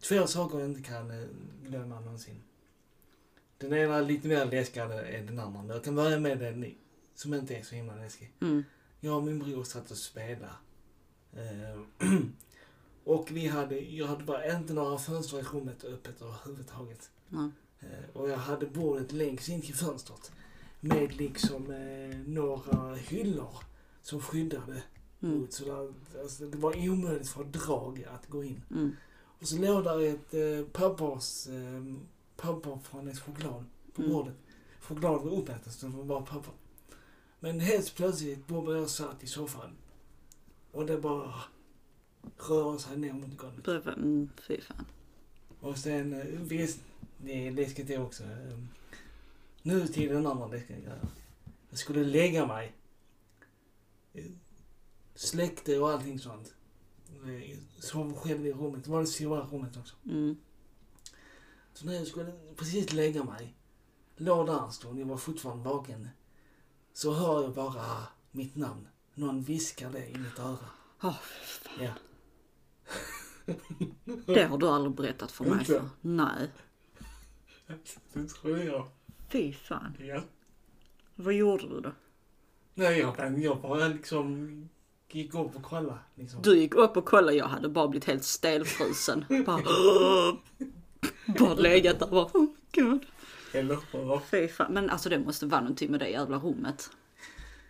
[0.00, 1.26] två saker jag inte kan eh,
[1.62, 2.42] glömma någonsin.
[3.62, 6.74] Den ena är lite mer läskigare än den andra, men jag kan börja med den
[7.14, 8.32] som inte är så himla läskig.
[8.40, 8.64] Mm.
[9.00, 10.52] Jag och min bror satt och spelade.
[11.32, 12.08] Eh,
[13.04, 17.10] och vi hade, jag hade bara inte några fönster i rummet öppet överhuvudtaget.
[17.80, 20.32] Eh, och jag hade bordet längst in till fönstret.
[20.80, 23.54] Med liksom eh, några hyllor
[24.02, 24.82] som skyddade
[25.22, 25.38] Mm.
[25.38, 28.62] mot sådär, alltså det var omöjligt för drag att gå in.
[28.70, 28.96] Mm.
[29.40, 31.82] Och så låg där ett eh, pappers, eh,
[32.36, 33.64] papper från ett choklad
[33.94, 34.12] på Mm.
[34.14, 34.34] bordet.
[34.80, 36.52] Choklad var uppätet så det var bara papper.
[37.40, 39.70] Men helt plötsligt Bob och jag satt i soffan.
[40.72, 41.34] Och det bara
[42.38, 43.86] rörde sig ner mot golvet.
[43.86, 44.86] Mm, fy fan.
[45.60, 46.80] Och sen, eh, visst,
[47.18, 48.22] det är läskigt det också.
[48.24, 48.58] Eh,
[49.62, 51.06] Nu till den andra läskiga grejen.
[51.70, 52.72] Jag skulle lägga mig.
[54.12, 54.24] Eh,
[55.14, 56.54] Släckte och allting sånt.
[57.08, 58.84] Eh, Sov själv i rummet.
[58.84, 59.96] Det var det stora rummet också.
[60.06, 60.36] Mm.
[61.74, 63.54] Så när jag skulle precis lägga mig,
[64.16, 66.08] låg där en stund, jag var fortfarande vaken,
[66.92, 67.84] så hör jag bara
[68.30, 68.88] mitt namn.
[69.14, 70.58] Någon viskar det i mitt öra.
[71.02, 71.16] Åh,
[71.80, 71.90] Ja.
[74.26, 75.64] det har du aldrig berättat för mig Inte?
[75.64, 75.88] för.
[76.00, 76.50] Nej.
[78.12, 78.88] Det tror jag.
[79.28, 79.96] Fy fan.
[80.00, 80.22] Ja.
[81.14, 81.92] Vad gjorde du då?
[82.74, 84.68] Nej, jag, jag bara liksom
[85.10, 85.98] gick upp och kollade.
[86.14, 86.42] Liksom.
[86.42, 89.24] Du gick upp och kollade, jag hade bara blivit helt stelfrusen.
[89.46, 89.62] Bara,
[91.38, 92.96] bara legat där och bara, oh.
[93.52, 94.18] Eller hur?
[94.18, 94.72] Fy fan.
[94.72, 96.90] Men alltså det måste vara någonting med det jävla rummet.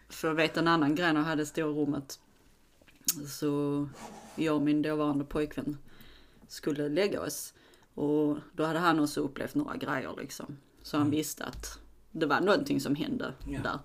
[0.09, 2.21] För jag vet en annan grej när jag hade det stora rummet.
[3.29, 3.89] Så
[4.37, 5.79] jag och min dåvarande pojkvän
[6.49, 7.55] skulle lägga oss.
[7.95, 10.57] Och då hade han också upplevt några grejer liksom.
[10.83, 11.79] Så han visste att
[12.11, 13.61] det var någonting som hände Ja.
[13.63, 13.79] där.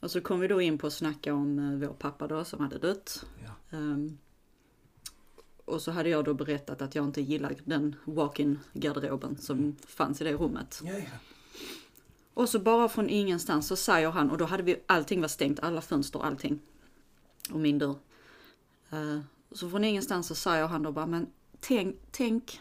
[0.00, 2.60] Och så kom vi då in på att snacka om eh, vår pappa då som
[2.60, 3.24] hade dött.
[3.44, 3.76] Ja.
[3.78, 4.18] Ehm,
[5.64, 10.20] och så hade jag då berättat att jag inte gillar den walk-in garderoben som fanns
[10.20, 10.80] i det rummet.
[10.84, 11.18] Ja, ja.
[12.34, 15.60] Och så bara från ingenstans så säger han, och då hade vi, allting var stängt,
[15.60, 16.60] alla fönster, allting.
[17.50, 17.96] Och min dörr.
[18.90, 19.20] Eh,
[19.52, 21.26] så från ingenstans så säger han då bara, men
[21.60, 22.60] tänk, tänk.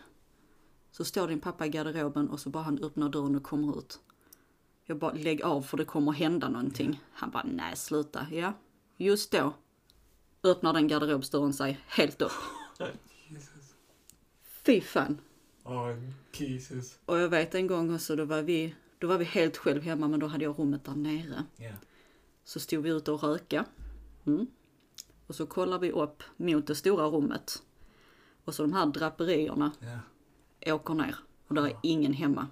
[0.91, 3.99] Så står din pappa i garderoben och så bara han öppnar dörren och kommer ut.
[4.85, 7.01] Jag bara, lägg av för det kommer hända någonting.
[7.13, 8.27] Han bara, nej sluta.
[8.31, 8.53] Ja,
[8.97, 9.53] just då
[10.43, 12.31] öppnar den garderobsdörren sig helt upp.
[13.29, 13.73] Jesus.
[14.65, 15.21] Fy fan.
[15.63, 15.89] Åh,
[16.33, 16.99] Jesus.
[17.05, 20.07] Och jag vet en gång också, då var vi, då var vi helt själv hemma
[20.07, 21.43] men då hade jag rummet där nere.
[21.57, 21.71] Ja.
[22.43, 23.65] Så stod vi ute och röka.
[24.25, 24.47] Mm.
[25.27, 27.63] Och så kollar vi upp mot det stora rummet.
[28.45, 29.71] Och så de här draperierna
[30.59, 30.73] Ja.
[30.73, 31.15] åker ner.
[31.47, 32.47] Och där är ingen hemma.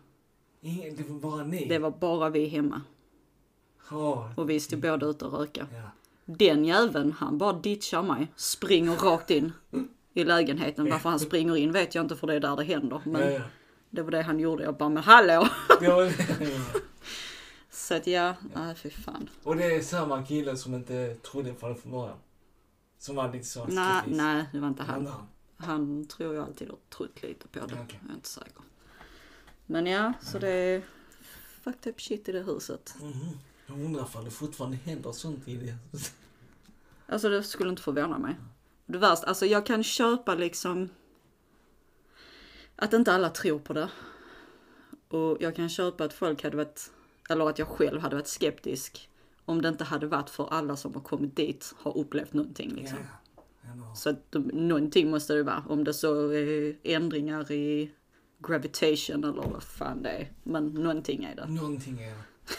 [0.62, 1.66] Ingen, det var bara ni?
[1.68, 2.82] Det var bara vi hemma.
[3.92, 5.68] Åh, Och vi stod båda ute och röka.
[5.74, 5.92] ja.
[6.26, 8.28] Den jäveln, han bara ditchar mig.
[8.36, 9.52] Springer rakt in
[10.14, 10.90] i lägenheten.
[10.90, 13.02] Varför han springer in vet jag inte för det är där det händer.
[13.06, 13.42] Men Ja, ja.
[13.90, 14.64] det var det han gjorde.
[14.64, 15.48] Jag bara, men hallå!
[15.82, 16.12] Ja.
[17.70, 19.30] Så att ja, nej fy fan.
[19.44, 22.18] Och det är samma kille som inte trodde på det från början.
[22.98, 25.08] Som var lite så Nej, nej, det var inte Han.
[25.08, 25.28] han.
[25.58, 27.66] Han tror jag alltid har trott lite på det.
[27.66, 28.00] Okej.
[28.02, 28.62] Jag är inte säker.
[29.66, 30.82] Men ja, så det är
[31.64, 32.96] fucked up shit i det huset.
[33.02, 33.38] Mhm.
[33.68, 35.76] Jag undrar ifall det fortfarande händer sånt i det.
[37.08, 38.36] Alltså det skulle inte förvåna mig.
[38.92, 40.90] Det värsta, alltså jag kan köpa liksom
[42.76, 43.90] att inte alla tror på det.
[45.08, 46.92] Och jag kan köpa att folk hade varit,
[47.30, 49.10] eller att jag själv hade varit skeptisk
[49.46, 52.98] om det inte hade varit för alla som har kommit dit har upplevt någonting liksom.
[53.62, 53.96] Ja.
[53.96, 55.64] Så att någonting måste det vara.
[55.70, 57.92] Om det så är ändringar i
[58.40, 60.32] gravitation eller vad fan det är.
[60.44, 61.48] Men någonting är det.
[61.48, 62.16] Någonting är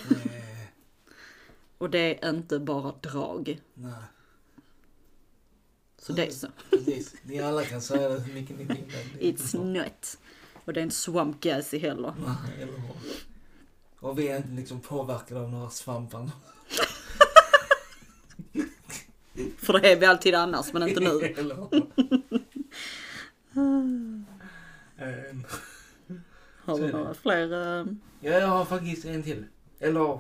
[0.09, 0.69] det.
[1.79, 3.61] Och det är inte bara drag.
[3.75, 3.93] Nej.
[6.03, 6.47] Så det är så.
[6.71, 7.15] Precis.
[7.23, 8.85] Ni alla kan säga det hur mycket ni vill.
[9.35, 10.19] It's not.
[10.65, 12.15] Och det är inte swamp gassy heller.
[12.19, 12.91] Nej, eller hur?
[14.01, 16.31] Och vi är inte liksom påverkade av några svampar.
[19.59, 21.09] För det är vi alltid annars, men inte nu.
[23.53, 24.25] Hur?
[24.99, 25.45] Ehm,
[26.65, 27.53] Har du några fler?
[27.81, 27.87] eh,
[28.21, 29.45] Ja, jag har faktiskt en till.
[29.81, 30.19] Eller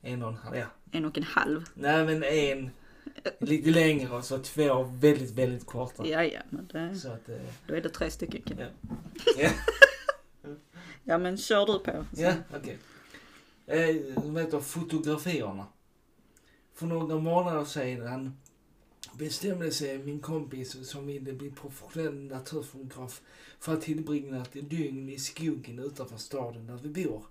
[0.00, 0.66] en och en halv, ja.
[0.92, 1.64] En och en halv?
[1.74, 2.70] Nej, men en
[3.40, 6.06] lite längre och så två väldigt, väldigt korta.
[6.06, 8.42] Ja, ja, men det, Så att, eh, då är det tre stycken.
[8.42, 8.58] Kim.
[9.38, 9.50] ja.
[11.04, 12.04] Ja, men kör du på.
[12.16, 12.78] ja okej.
[13.66, 15.66] Eh, De heter Fotografierna.
[16.74, 18.36] För några månader sedan
[19.18, 23.20] bestämde sig min kompis som ville bli professionell naturfotograf
[23.60, 27.22] för att tillbringa ett dygn i skogen utanför staden där vi bor.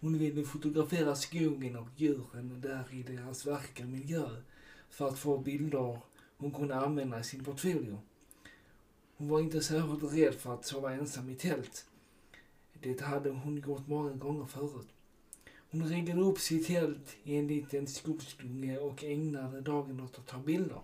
[0.00, 4.28] Hon ville fotografera skogen och djuren där i deras vackra miljö
[4.90, 5.98] för att få bilder
[6.38, 7.98] hon kunde använda i sin portfolio.
[9.16, 11.86] Hon var inte särskilt rädd för att sova ensam i tält.
[12.80, 14.88] Det hade hon gjort många gånger förut.
[15.70, 20.38] Hon riggade upp sitt tält i en liten skogsdunge och ägnade dagen åt att ta
[20.38, 20.80] bilder.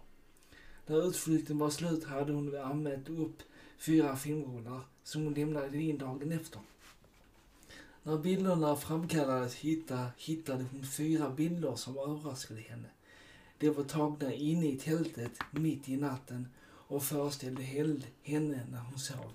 [0.86, 3.42] När utflykten var slut hade hon använt upp
[3.78, 6.60] fyra filmrullar som hon lämnade in dagen efter.
[8.02, 12.88] När bilderna framkallades hitta, hittade hon fyra bilder som överraskade henne.
[13.62, 18.98] De var tagna inne i tältet mitt i natten och föreställde hel- henne när hon
[18.98, 19.33] sov.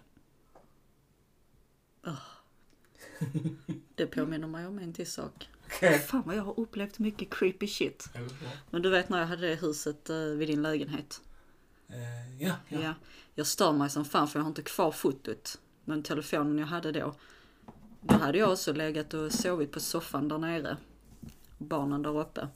[3.96, 5.50] Det påminner mig om en till sak.
[5.66, 6.00] Okej.
[6.00, 8.10] Fan vad jag har upplevt mycket creepy shit.
[8.70, 11.22] Men du vet när jag hade det huset eh, vid din lägenhet?
[11.90, 12.80] Eh, ja, Ja.
[12.82, 12.94] ja.
[13.36, 15.60] Jag stör mig som fan för jag har inte kvar fotot.
[15.86, 17.16] Men telefonen jag hade då.
[18.02, 20.78] Då hade jag också legat och sovit på soffan där nere.
[21.58, 22.48] Barnen där uppe.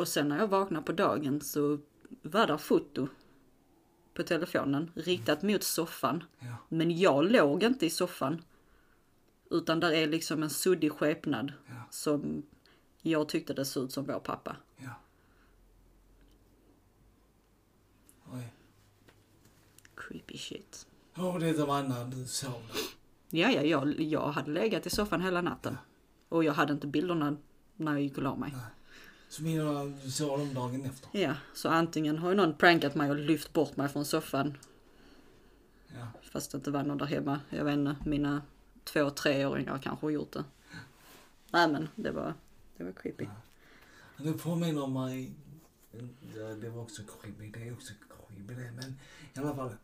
[0.00, 1.78] Och sen när jag vaknade på dagen så
[2.22, 3.08] var där foto
[4.14, 6.24] på telefonen riktat mot soffan.
[6.38, 6.56] ja.
[6.68, 8.42] Men jag låg inte i soffan.
[9.50, 11.74] Utan där är liksom en suddig skepnad Ja.
[11.90, 12.42] som
[13.02, 14.56] jag tyckte det såg ut som vår pappa.
[14.76, 14.90] ja.
[18.32, 18.52] Oj.
[19.94, 20.86] Creepy shit.
[21.16, 22.62] Åh, det var när du sov.
[23.30, 25.78] Ja, ja, jag, jag hade legat i soffan hela natten.
[26.28, 27.36] Och jag hade inte bilderna
[27.76, 28.50] när jag gick och la mig.
[28.52, 28.60] Nej.
[29.30, 31.08] Så du du såg dem dagen efter?
[31.12, 34.58] Ja, så antingen har ju någon prankat mig och lyft bort mig från soffan.
[35.88, 36.06] Ja.
[36.22, 37.40] Fast det inte var någon där hemma.
[37.50, 38.42] Jag vet inte, mina
[38.84, 40.44] två treåringar kanske har gjort det.
[41.50, 42.34] Nej men, det var,
[42.76, 43.26] det var creepy.
[44.16, 45.32] Det påminner mig...
[46.36, 47.50] Ja, det var också creepy.
[47.50, 47.92] Det är också
[48.28, 48.72] creepy det.
[48.72, 48.98] Men
[49.34, 49.74] i alla fall.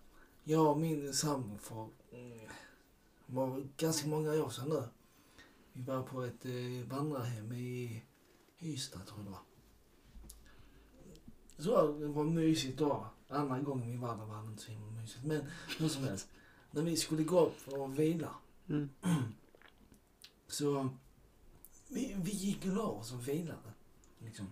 [0.44, 2.38] jag och min sambo för mm,
[3.26, 4.82] var ganska många år sedan nu.
[5.72, 8.02] Vi var på ett eh, vandrarhem i
[8.60, 9.42] Ystad tror jag det var.
[11.58, 13.06] Så det var mysigt då.
[13.28, 15.24] Andra gången vi var där var det inte så himla mysigt.
[15.24, 15.42] Men
[15.78, 16.28] hur som helst.
[16.70, 18.34] När vi skulle gå upp för att vila
[18.68, 18.88] Mm.
[20.46, 20.88] så
[21.88, 23.72] vi, vi gick och la oss och vilade.
[24.18, 24.46] Liksom.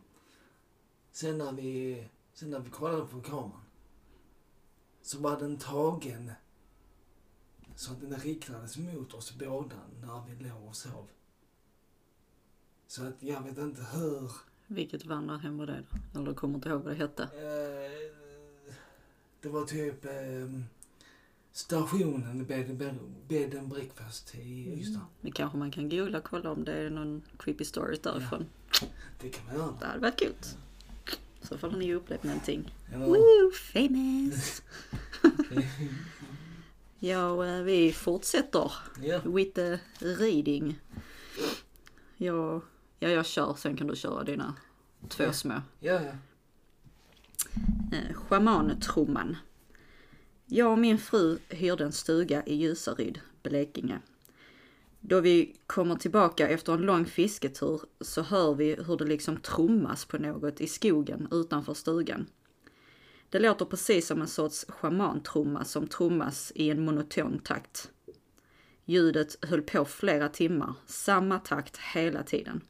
[1.12, 3.64] Sen när vi, sen när vi kollade på kameran
[5.02, 6.32] så var den tagen
[7.76, 11.08] så att den riktades mot oss båda när vi låg och sov.
[12.94, 14.30] Så att jag vet inte hur...
[14.66, 16.18] Vilket vandrarhem var det då?
[16.18, 17.22] Eller du kommer inte ihåg vad det hette?
[17.22, 18.14] Eh,
[19.40, 20.10] det var typ eh,
[21.52, 22.94] stationen Bed, bed,
[23.28, 25.06] bed and Breakfast i Ystad.
[25.20, 28.46] Det kanske man kan googla och kolla om det är någon creepy story därifrån.
[29.20, 29.76] Det kan man göra.
[29.80, 30.34] Det hade varit kul.
[31.42, 32.74] Så får ni ju upplevt någonting.
[32.92, 34.62] Eller, Woo, famous!
[36.98, 39.20] Ja, eh, vi fortsätter ja.
[39.24, 40.80] with the reading.
[42.16, 42.60] Ja,
[42.98, 44.54] ja, jag kör, sen kan du köra dina
[45.08, 45.54] två små.
[45.80, 46.12] ja, ja.
[47.92, 49.36] Eh, Schamantrumman.
[50.46, 54.00] Jag och min fru hyrde en stuga i Ljusaryd, Blekinge.
[55.00, 60.04] Då vi kommer tillbaka efter en lång fisketur så hör vi hur det liksom trummas
[60.04, 62.26] på något i skogen utanför stugan.
[63.30, 67.90] Det låter precis som en sorts schamantrumma som trummas i en monoton takt.
[68.84, 72.60] Ljudet höll på flera timmar, samma takt hela tiden.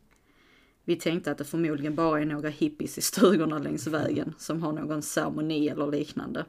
[0.85, 4.73] Vi tänkte att det förmodligen bara är några hippies i stugorna längs vägen som har
[4.73, 6.45] någon ceremoni eller liknande.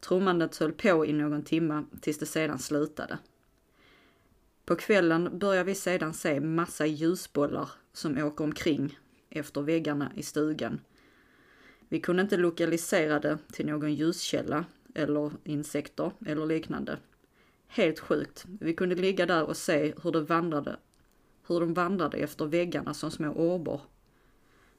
[0.00, 3.18] Trummandet höll på i någon timma tills det sedan slutade.
[4.64, 8.98] På kvällen börjar vi sedan se massa ljusbollar som åker omkring
[9.30, 10.80] efter väggarna i stugan.
[11.88, 16.98] Vi kunde inte lokalisera det till någon ljuskälla eller insekter eller liknande.
[17.66, 18.44] Helt sjukt.
[18.60, 20.76] Vi kunde ligga där och se hur det vandrade
[21.48, 23.80] hur de vandrade efter väggarna som små orbor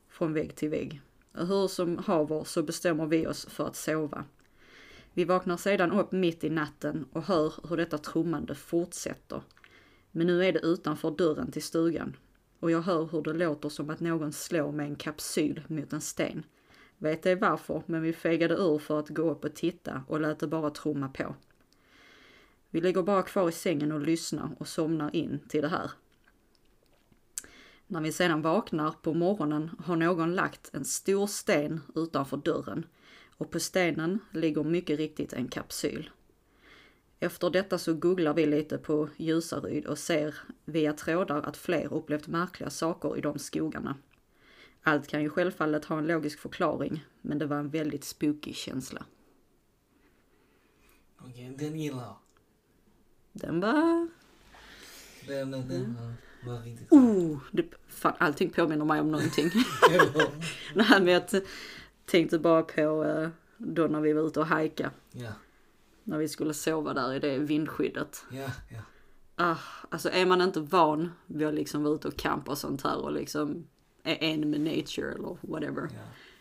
[0.10, 1.02] från vägg till vägg.
[1.34, 4.26] Och hur som haver så bestämmer vi oss för att sova.
[5.14, 9.42] Vi vaknar sedan upp mitt i natten och hör hur detta trummande fortsätter.
[10.12, 12.16] Men nu är det utanför dörren till stugan
[12.60, 16.02] och jag hör hur det låter som att någon slår med en kapsyl mot en
[16.02, 16.44] sten.
[16.98, 20.40] Vet ej varför, men vi fegade ur för att gå upp och titta och lät
[20.40, 21.36] det bara trumma på.
[22.70, 25.92] Vi ligger bara kvar i sängen och lyssnar och somnar in till det här.
[27.92, 32.86] När vi sedan vaknar på morgonen har någon lagt en stor sten utanför dörren
[33.38, 36.10] och på stenen ligger mycket riktigt en kapsyl.
[37.20, 42.28] Efter detta så googlar vi lite på Ljusaryd och ser via trådar att fler upplevt
[42.28, 43.98] märkliga saker i de skogarna.
[44.84, 49.06] Allt kan ju självfallet ha en logisk förklaring, men det var en väldigt spooky känsla.
[51.18, 52.18] Okej, den gillar jag.
[53.32, 54.08] Den var...
[55.28, 56.29] Den, den, den riktigt
[56.90, 59.50] Oh, det, fan, allting påminner mig om någonting.
[60.76, 61.24] Nej, men jag
[62.06, 64.92] tänkte bara på eh, då när vi var ute och hajka.
[65.12, 65.32] Ja,
[66.04, 68.26] När vi skulle sova där i det vindskyddet.
[68.32, 68.82] ja, ja.
[69.42, 69.58] Ah,
[69.90, 72.98] alltså är man inte van vid att liksom vara ute och campa och sånt här
[72.98, 73.68] och liksom
[74.04, 75.90] är en med nature eller whatever.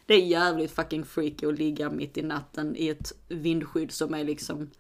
[0.06, 4.24] Det är jävligt fucking freaky att ligga mitt i natten i ett vindskydd som är
[4.24, 4.70] liksom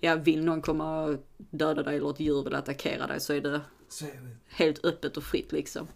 [0.00, 3.40] Ja, vill någon komma och döda dig eller ett djur vill attackera dig Så är
[3.40, 3.60] det.
[4.48, 5.86] Helt öppet och fritt liksom.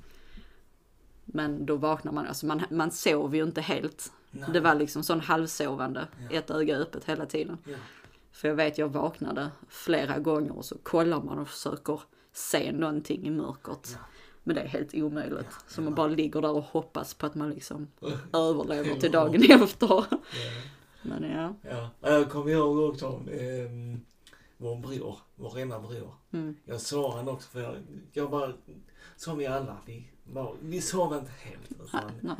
[1.25, 4.13] Men då vaknar man, alltså man, man sover ju inte helt.
[4.31, 4.49] Nej.
[4.53, 6.37] Det var liksom sån halvsovande, Ja.
[6.39, 7.59] ett öga öppet hela tiden.
[7.65, 7.77] Ja.
[8.33, 12.01] För jag vet jag vaknade flera gånger och så kollar man och försöker
[12.33, 13.91] se någonting i mörkret.
[13.93, 13.99] Ja.
[14.43, 15.47] Men det är helt omöjligt.
[15.51, 17.89] Ja, Så man bara ligger där och hoppas på att man liksom
[18.33, 20.05] överlever till dagen efter.
[21.03, 21.55] Men ja.
[21.71, 23.99] Ja, jag kommer ihåg också om eh,
[24.65, 26.15] vår bror, vår ena bror.
[26.33, 26.57] Mm.
[26.65, 27.77] Jag sa han också för jag,
[28.13, 28.53] jag bara,
[29.17, 31.73] som vi alla, vi, var, vi sov inte helt.
[31.85, 32.37] Utan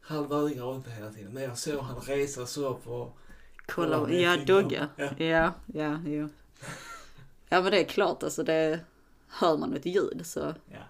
[0.00, 1.32] halva ögat uppe hela tiden.
[1.32, 3.18] Men jag såg han resa sig upp och
[3.66, 4.36] Kolla, ja.
[4.44, 4.88] Dogge.
[4.96, 5.10] Ja.
[5.18, 6.28] Ja, ja, jo.
[7.48, 8.80] Ja men det är klart alltså det,
[9.28, 10.54] hör man ett ljud så.
[10.70, 10.82] Ja.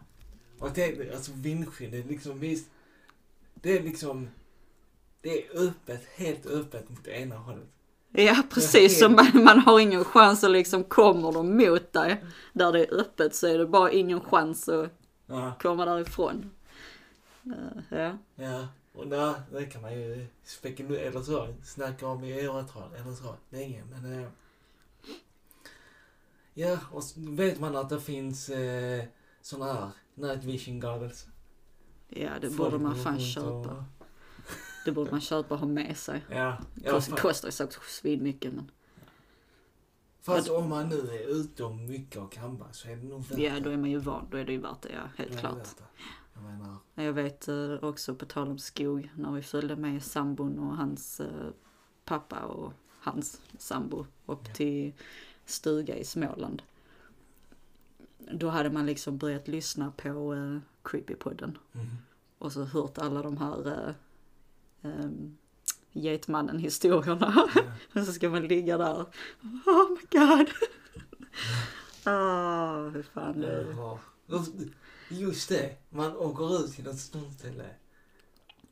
[0.58, 1.32] Och det, alltså
[1.94, 2.70] är liksom visst.
[3.54, 4.28] Det är liksom,
[5.20, 7.68] det är öppet, helt öppet mot ena hållet.
[8.14, 12.72] Ja precis, så man, man har ingen chans att liksom kommer de mot dig där
[12.72, 14.90] det är öppet så är det bara ingen chans att
[15.26, 15.52] Ja.
[15.62, 16.50] komma därifrån.
[17.46, 18.18] Eh, ja.
[18.34, 23.12] Ja, och där, det kan man ju spekulera, eller så, snacka om i åratal, eller
[23.12, 23.84] så, länge.
[23.90, 24.28] Men eh,
[26.54, 29.04] ja, och vet man att det finns eh,
[29.42, 31.26] såna här night vision goggles.
[32.08, 33.48] ja, det borde man fan köpa.
[33.48, 33.82] och-
[34.84, 36.24] Det borde man köpa och ha med sig.
[36.30, 38.70] Ja, ja Kost, kostar ju säkert svinmycket men.
[40.20, 43.38] fast om man nu är ute och mycket och campar så är det nog värt
[43.38, 44.28] Ja, då är man ju van.
[44.30, 45.08] Då är det ju värt det, ja.
[45.16, 45.64] Helt Det klart.
[45.64, 45.84] det.
[46.34, 50.58] Jag menar, Jag vet eh, också på tal om skog, när vi följde med sambon
[50.58, 51.50] och hans eh,
[52.04, 54.54] pappa och hans sambo upp Ja.
[54.54, 54.92] till
[55.44, 56.62] stuga i Småland.
[58.18, 61.96] Då hade man liksom börjat lyssna på uh, Creepypodden mhm.
[62.38, 63.94] och så hört alla de här uh,
[64.82, 65.38] um,
[65.92, 67.32] Getmannen-historierna.
[67.54, 67.62] ja.
[68.00, 69.00] och så ska man ligga där.
[69.66, 70.50] Oh my god!
[72.04, 73.66] Ah, hur fan det.
[73.76, 73.98] Ja.
[75.08, 77.64] Just det, man åker ut till ett ställe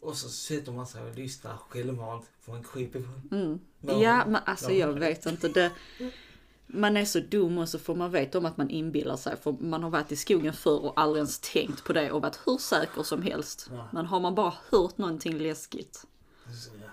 [0.00, 2.98] och så sätter man sig och lyssnar självmant på en creepy
[3.30, 3.60] Mm.
[3.80, 4.24] Ja.
[4.26, 4.86] Men alltså Ja.
[4.86, 5.48] jag vet inte.
[5.48, 5.70] Det,
[6.72, 9.36] man är så dum och så får man veta om att man inbillar sig.
[9.36, 12.40] För man har varit i skogen förr och aldrig ens tänkt på det och varit
[12.46, 13.70] hur säker som helst.
[13.70, 13.88] Ja.
[13.92, 16.04] Men har man bara hört någonting läskigt
[16.44, 16.90] Så, ja.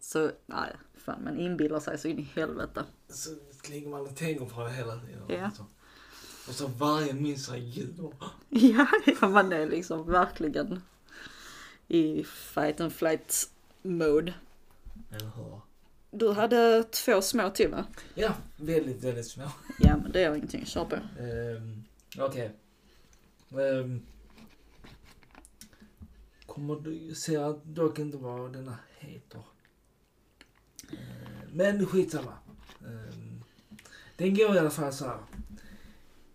[0.00, 2.84] så, nej, fan man inbillar sig så in i helvete.
[3.08, 3.30] så
[3.70, 5.22] ligger man och tänker på det hela tiden.
[5.28, 5.50] Ja.
[6.48, 8.00] Och så varje minsta ljud.
[8.48, 8.86] Ja,
[9.20, 10.82] ja, man är liksom verkligen
[11.88, 13.50] i fight and flight
[13.82, 14.34] mode.
[15.10, 15.60] Eller hur?
[16.10, 17.86] Du hade två små till va?
[18.14, 19.44] Ja, väldigt, väldigt små.
[19.78, 20.66] Ja, men det är ingenting.
[20.66, 20.96] Kör på.
[21.22, 21.84] Um,
[22.18, 22.50] Okej.
[23.50, 24.06] Ehm,
[26.46, 29.42] kommer du se att dock inte vad denna heter.
[30.90, 32.32] Ehm, men skitsamma.
[32.84, 33.44] Um,
[34.16, 35.18] den går i alla fall så här.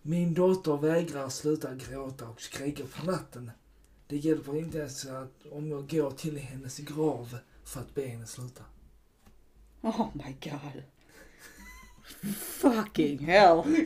[0.01, 3.51] Min dotter vägrar sluta gråta och skrika på natten.
[4.07, 8.25] Det hjälper inte ens att om jag går till hennes grav för att be henne
[8.25, 8.63] sluta.
[9.83, 10.83] Oh my god.
[12.33, 13.63] Fucking hell.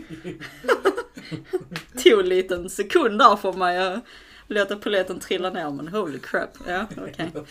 [2.04, 4.00] Tog en liten sekund där får man ju
[4.48, 6.50] låta polletten trilla ner men holy crap.
[6.68, 7.32] Ja, okej.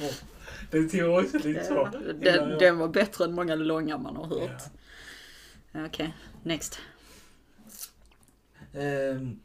[0.70, 1.88] Det tog också lite så.
[2.20, 4.62] Den, den var bättre än många långa man har hört.
[5.74, 6.78] Okej, next.
[8.72, 9.40] Ehm,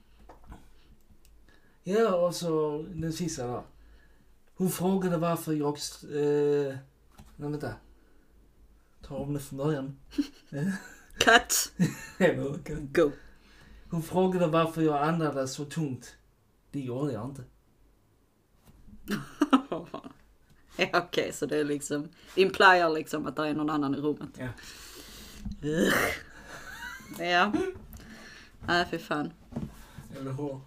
[1.83, 3.63] ja, och så den sista då.
[4.55, 5.77] Hon frågade varför jag...
[6.03, 6.75] Eh,
[7.35, 7.73] nej, vänta.
[9.01, 9.97] Ta om det från början.
[11.17, 11.73] Cut!
[12.59, 12.77] Okej.
[12.93, 13.11] Go!
[13.89, 16.15] Hon frågade varför jag andades så tungt.
[16.71, 17.43] Det gjorde jag inte.
[20.77, 24.29] Ja, okej, så det är liksom, implier liksom att det är någon annan i rummet.
[24.37, 24.47] Ja.
[27.25, 27.53] Ja.
[28.67, 29.33] Nej, fy fan.
[30.19, 30.61] Eller hur?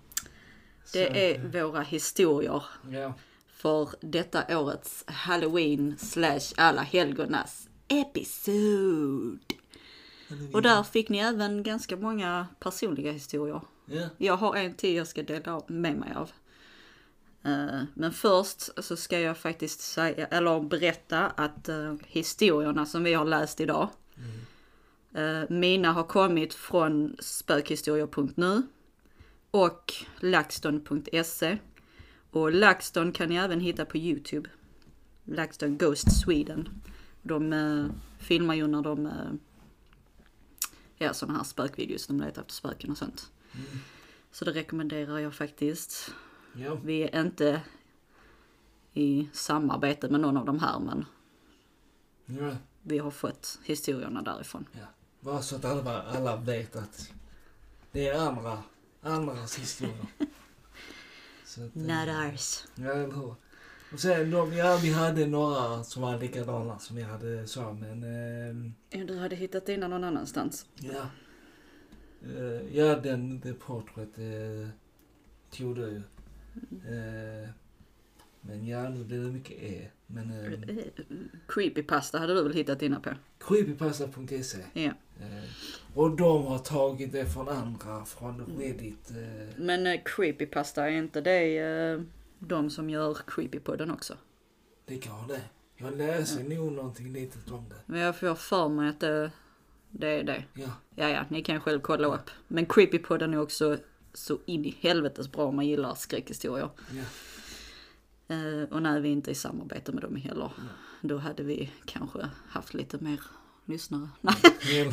[0.93, 3.14] Det är våra historier Ja.
[3.49, 9.39] för detta årets Halloween slash alla helgonas episod.
[10.53, 13.61] Och där fick ni även ganska många personliga historier.
[13.87, 14.09] Ja.
[14.18, 16.30] Jag har en till jag ska dela med mig av.
[17.45, 23.14] Eh, Men först så ska jag faktiskt säga, eller berätta att eh, historierna som vi
[23.14, 23.89] har läst idag,
[25.14, 28.62] eh, mina har kommit från spökhistorier.nu
[29.51, 31.59] och laxton.se.
[32.30, 34.51] Och LaxTon kan ni även hitta på Youtube.
[35.24, 36.68] LaxTon Ghost Sweden.
[37.27, 37.87] De eh,
[38.18, 39.33] filmar ju när de, eh,
[40.97, 43.31] ja sådana här spökvideos, de letar efter spöken och sånt.
[43.53, 43.66] Mm.
[44.31, 46.14] Så det rekommenderar jag faktiskt.
[46.57, 46.75] Ja.
[46.85, 47.62] Vi är inte
[48.93, 51.05] i samarbete med någon av de här men
[52.27, 52.57] ja.
[52.83, 54.66] vi har fått historierna därifrån.
[55.20, 57.12] Bara så att alla, alla vet att
[57.93, 58.62] det är andra,
[59.03, 60.07] andras historier.
[61.45, 62.64] Så att, eh, Not ours.
[62.75, 63.35] Ja, eller hur?
[63.95, 68.03] Och sen, de, ja, vi hade några som var likadana som vi hade så, men
[68.03, 70.66] ehm, Ja, du hade hittat dina någon annanstans.
[70.76, 71.07] ja.
[72.22, 74.68] Eh, ja, den, The Portrait uh,
[75.51, 75.97] tog du ju.
[76.72, 77.49] Eh,
[78.40, 79.88] men ja, nu blir det mycket E.
[80.07, 80.80] Men uh,
[81.49, 83.11] Creepypasta hade du väl hittat dina på?
[83.38, 84.59] creepypasta.se.
[84.72, 84.92] Ja.
[85.20, 85.45] Eh,
[85.95, 89.11] och de har tagit det från andra, från Reddit.
[89.11, 92.01] eh, Men eh, Creepypasta, är inte det eh,
[92.47, 94.14] de som gör Creepypodden också?
[94.86, 95.40] det kan det.
[95.76, 97.76] Jag läser nog någonting litet om det.
[97.86, 99.30] Men jag får för mig att det,
[99.90, 100.45] det är det.
[100.55, 102.30] Ja, Ja, ja, ni kan själv kolla upp.
[102.49, 103.76] Men Creepypodden är också
[104.14, 106.70] så in i helvetes bra om man gillar skräckhistorier.
[106.90, 107.03] ja.
[108.34, 110.53] Eh, och när vi inte är i samarbete med dem heller.
[110.59, 110.66] Nej.
[111.01, 113.20] Då hade vi kanske haft lite mer
[113.64, 114.09] lyssnare.
[114.20, 114.34] Nej.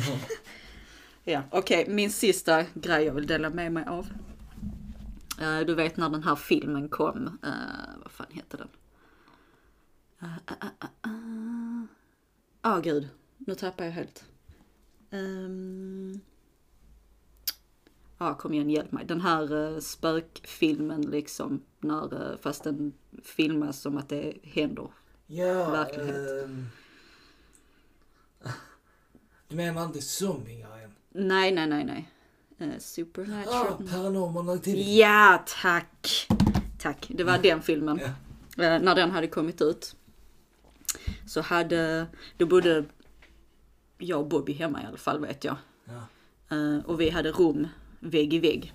[1.24, 4.06] Ja, okej, min sista grej jag vill dela med mig av.
[5.40, 8.68] Eh, du vet när den här filmen kom, uh, vad fan heter den?
[10.18, 11.84] Ja, uh, uh, uh, uh.
[12.62, 13.08] oh, gud,
[13.38, 14.24] nu tappar jag helt.
[15.10, 16.20] Um...
[18.22, 19.04] Ja, kom igen, hjälp mig.
[19.04, 24.90] Den här eh, spökfilmen liksom, när, eh, fast den filmas som att det händer
[25.26, 26.44] Ja, Verklighet.
[26.44, 26.66] ehm,
[29.48, 30.94] du menar inte Zombie-grejen?
[31.10, 32.10] Nej, nej, nej, nej.
[32.62, 33.88] Ah, Supernatural.
[33.90, 34.98] Paranormal Activity.
[34.98, 36.26] Ja, tack!
[36.78, 38.00] Tack, det var den filmen.
[38.56, 38.64] Ja.
[38.64, 39.96] Eh, när den hade kommit ut.
[41.26, 42.06] Så hade,
[42.36, 42.84] då bodde
[43.98, 45.56] jag och Bobby hemma i alla fall vet jag.
[45.84, 46.06] Ja.
[46.56, 47.68] Eh, och vi hade rum
[48.00, 48.72] vägg i vägg.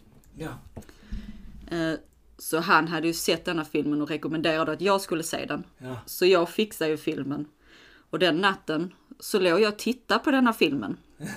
[1.72, 1.94] Eh,
[2.38, 5.64] så han hade ju sett denna filmen och rekommenderade att jag skulle se den.
[6.06, 7.46] Så jag fixade ju filmen.
[8.10, 10.98] Och den natten så låg jag och tittade på denna filmen.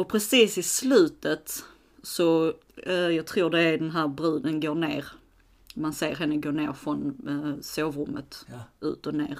[0.00, 1.64] Och precis i slutet
[2.02, 2.54] så,
[2.86, 5.04] eh, jag tror det är den här bruden går ner.
[5.74, 8.88] Man ser henne gå ner från eh, sovrummet Ja.
[8.88, 9.38] ut och ner.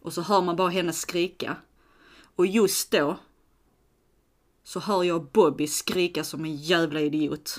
[0.00, 1.56] Och så hör man bara henne skrika.
[2.36, 3.16] Och just då
[4.64, 7.58] så hör jag Bobby skrika som en jävla idiot.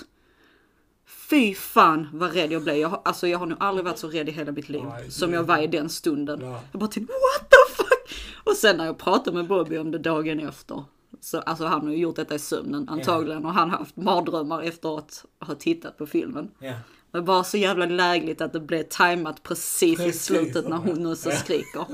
[1.06, 2.76] Fy fan vad rädd jag blev.
[2.76, 5.10] Jag, har- alltså jag har nog aldrig varit så rädd i hela mitt liv Nej,
[5.10, 6.40] som jag var i den stunden.
[6.40, 6.60] Ja.
[6.72, 8.16] Jag bara tänkte what the fuck?
[8.44, 10.84] Och sen när jag pratade med Bobby om det dagen efter.
[11.20, 14.62] Så, alltså han har ju gjort detta i sömnen antagligen och han har haft mardrömmar
[14.62, 16.50] efter att ha tittat på filmen.
[16.58, 16.74] Ja.
[17.10, 21.02] Det var så jävla lägligt att det blev tajmat precis, i Precis, slutet när hon
[21.02, 21.84] nu så skriker.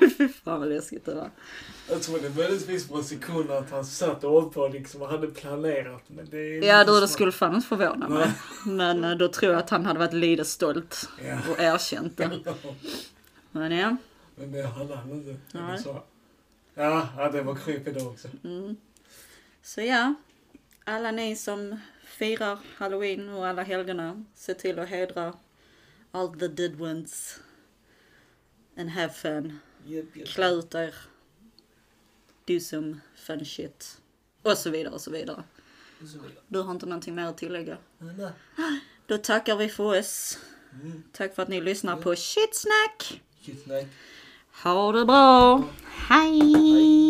[0.18, 1.30] Fy fan vad läskigt det var.
[1.88, 5.26] Jag trodde möjligtvis på en sekund att han satt och åt på liksom och hade
[5.26, 6.02] planerat.
[6.06, 8.30] Men det är Ja du, det skulle fan inte förvåna mig.
[8.66, 11.08] Men eh, då tror jag att han hade varit lite stolt
[11.50, 12.30] och erkänt det.
[13.52, 13.96] Men ja.
[14.36, 15.36] Men det hade han inte.
[16.80, 18.28] Ja, ja, det var creepy då också.
[18.44, 18.76] Mm.
[19.62, 20.14] Så ja,
[20.84, 25.34] alla ni som firar halloween och alla helgerna, se till att hedra
[26.10, 27.40] all the dead ones.
[28.76, 29.58] And have fun.
[29.86, 30.28] Japp, japp.
[30.28, 30.94] Klä ut er.
[32.44, 34.00] Do some fun shit.
[34.42, 35.44] Och så vidare och så vidare.
[36.02, 36.42] Och så vidare.
[36.48, 37.78] Du har inte någonting mer att tillägga?
[37.98, 38.80] Nej.
[39.06, 40.38] Då tackar vi för oss.
[40.82, 41.02] Mm.
[41.12, 43.22] Tack för att ni lyssnar på Shitsnack.
[43.40, 43.66] Shit,
[44.52, 45.70] Hold the ball.
[46.08, 46.28] Hi.
[46.28, 47.09] Hi.